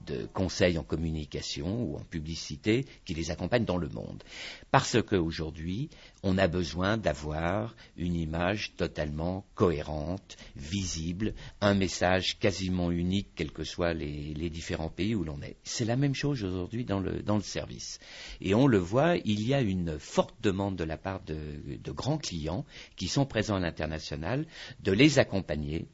de 0.07 0.25
conseils 0.33 0.77
en 0.77 0.83
communication 0.83 1.83
ou 1.83 1.95
en 1.97 2.03
publicité 2.03 2.85
qui 3.05 3.13
les 3.13 3.29
accompagnent 3.31 3.65
dans 3.65 3.77
le 3.77 3.89
monde. 3.89 4.23
Parce 4.71 5.01
qu'aujourd'hui, 5.01 5.89
on 6.23 6.37
a 6.37 6.47
besoin 6.47 6.97
d'avoir 6.97 7.75
une 7.97 8.15
image 8.15 8.73
totalement 8.75 9.45
cohérente, 9.55 10.37
visible, 10.55 11.33
un 11.61 11.73
message 11.73 12.39
quasiment 12.39 12.91
unique, 12.91 13.29
quels 13.35 13.51
que 13.51 13.63
soient 13.63 13.93
les, 13.93 14.49
différents 14.49 14.89
pays 14.89 15.13
où 15.13 15.23
l'on 15.23 15.41
est. 15.41 15.57
C'est 15.63 15.85
la 15.85 15.97
même 15.97 16.15
chose 16.15 16.43
aujourd'hui 16.43 16.85
dans 16.85 16.99
le, 16.99 17.23
service. 17.41 17.99
Et 18.41 18.55
on 18.55 18.65
le 18.65 18.79
voit, 18.79 19.17
il 19.17 19.45
y 19.45 19.53
a 19.53 19.61
une 19.61 19.99
forte 19.99 20.35
demande 20.41 20.75
de 20.75 20.83
la 20.83 20.97
part 20.97 21.21
de, 21.23 21.37
de 21.83 21.91
grands 21.91 22.17
clients 22.17 22.65
qui 22.95 23.07
sont 23.07 23.25
présents 23.25 23.55
à 23.55 23.59
l'international 23.59 24.47
de 24.81 24.91
les 24.91 25.19
accompagner, 25.19 25.85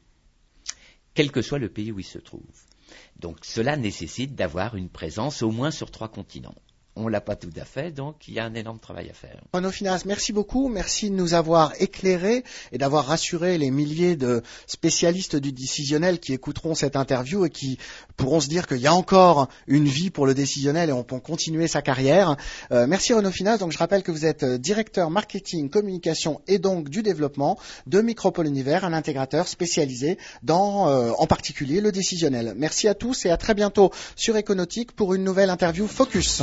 quel 1.12 1.30
que 1.30 1.42
soit 1.42 1.58
le 1.58 1.68
pays 1.68 1.92
où 1.92 1.98
ils 2.00 2.04
se 2.04 2.18
trouvent. 2.18 2.64
Donc 3.18 3.38
cela 3.42 3.76
nécessite 3.76 4.34
d'avoir 4.34 4.76
une 4.76 4.88
présence 4.88 5.42
au 5.42 5.50
moins 5.50 5.70
sur 5.70 5.90
trois 5.90 6.08
continents 6.08 6.54
on 6.96 7.08
l'a 7.08 7.20
pas 7.20 7.34
tout 7.34 7.50
à 7.60 7.64
fait, 7.64 7.90
donc 7.90 8.28
il 8.28 8.34
y 8.34 8.38
a 8.38 8.44
un 8.44 8.54
énorme 8.54 8.78
travail 8.78 9.10
à 9.10 9.12
faire. 9.12 9.40
Renaud 9.52 9.70
Finas, 9.70 10.02
merci 10.06 10.32
beaucoup, 10.32 10.68
merci 10.68 11.10
de 11.10 11.16
nous 11.16 11.34
avoir 11.34 11.72
éclairés 11.80 12.44
et 12.70 12.78
d'avoir 12.78 13.06
rassuré 13.06 13.58
les 13.58 13.70
milliers 13.70 14.16
de 14.16 14.42
spécialistes 14.66 15.36
du 15.36 15.52
décisionnel 15.52 16.20
qui 16.20 16.32
écouteront 16.32 16.74
cette 16.74 16.96
interview 16.96 17.44
et 17.44 17.50
qui 17.50 17.78
pourront 18.16 18.40
se 18.40 18.48
dire 18.48 18.66
qu'il 18.66 18.78
y 18.78 18.86
a 18.86 18.94
encore 18.94 19.48
une 19.66 19.86
vie 19.86 20.10
pour 20.10 20.26
le 20.26 20.34
décisionnel 20.34 20.90
et 20.90 20.92
on 20.92 21.02
peut 21.02 21.18
continuer 21.18 21.66
sa 21.66 21.82
carrière. 21.82 22.36
Euh, 22.70 22.86
merci 22.86 23.12
Renaud 23.12 23.32
Finas, 23.32 23.58
donc 23.58 23.72
je 23.72 23.78
rappelle 23.78 24.02
que 24.02 24.12
vous 24.12 24.24
êtes 24.24 24.44
directeur 24.44 25.10
marketing, 25.10 25.70
communication 25.70 26.40
et 26.46 26.58
donc 26.58 26.88
du 26.88 27.02
développement 27.02 27.58
de 27.86 28.00
Micropole 28.00 28.46
Univers, 28.46 28.84
un 28.84 28.92
intégrateur 28.92 29.48
spécialisé 29.48 30.16
dans 30.42 30.88
euh, 30.88 31.10
en 31.18 31.26
particulier 31.26 31.80
le 31.80 31.90
décisionnel. 31.90 32.54
Merci 32.56 32.86
à 32.86 32.94
tous 32.94 33.26
et 33.26 33.30
à 33.30 33.36
très 33.36 33.54
bientôt 33.54 33.90
sur 34.14 34.36
Econautique 34.36 34.92
pour 34.92 35.14
une 35.14 35.24
nouvelle 35.24 35.50
interview 35.50 35.88
Focus. 35.88 36.42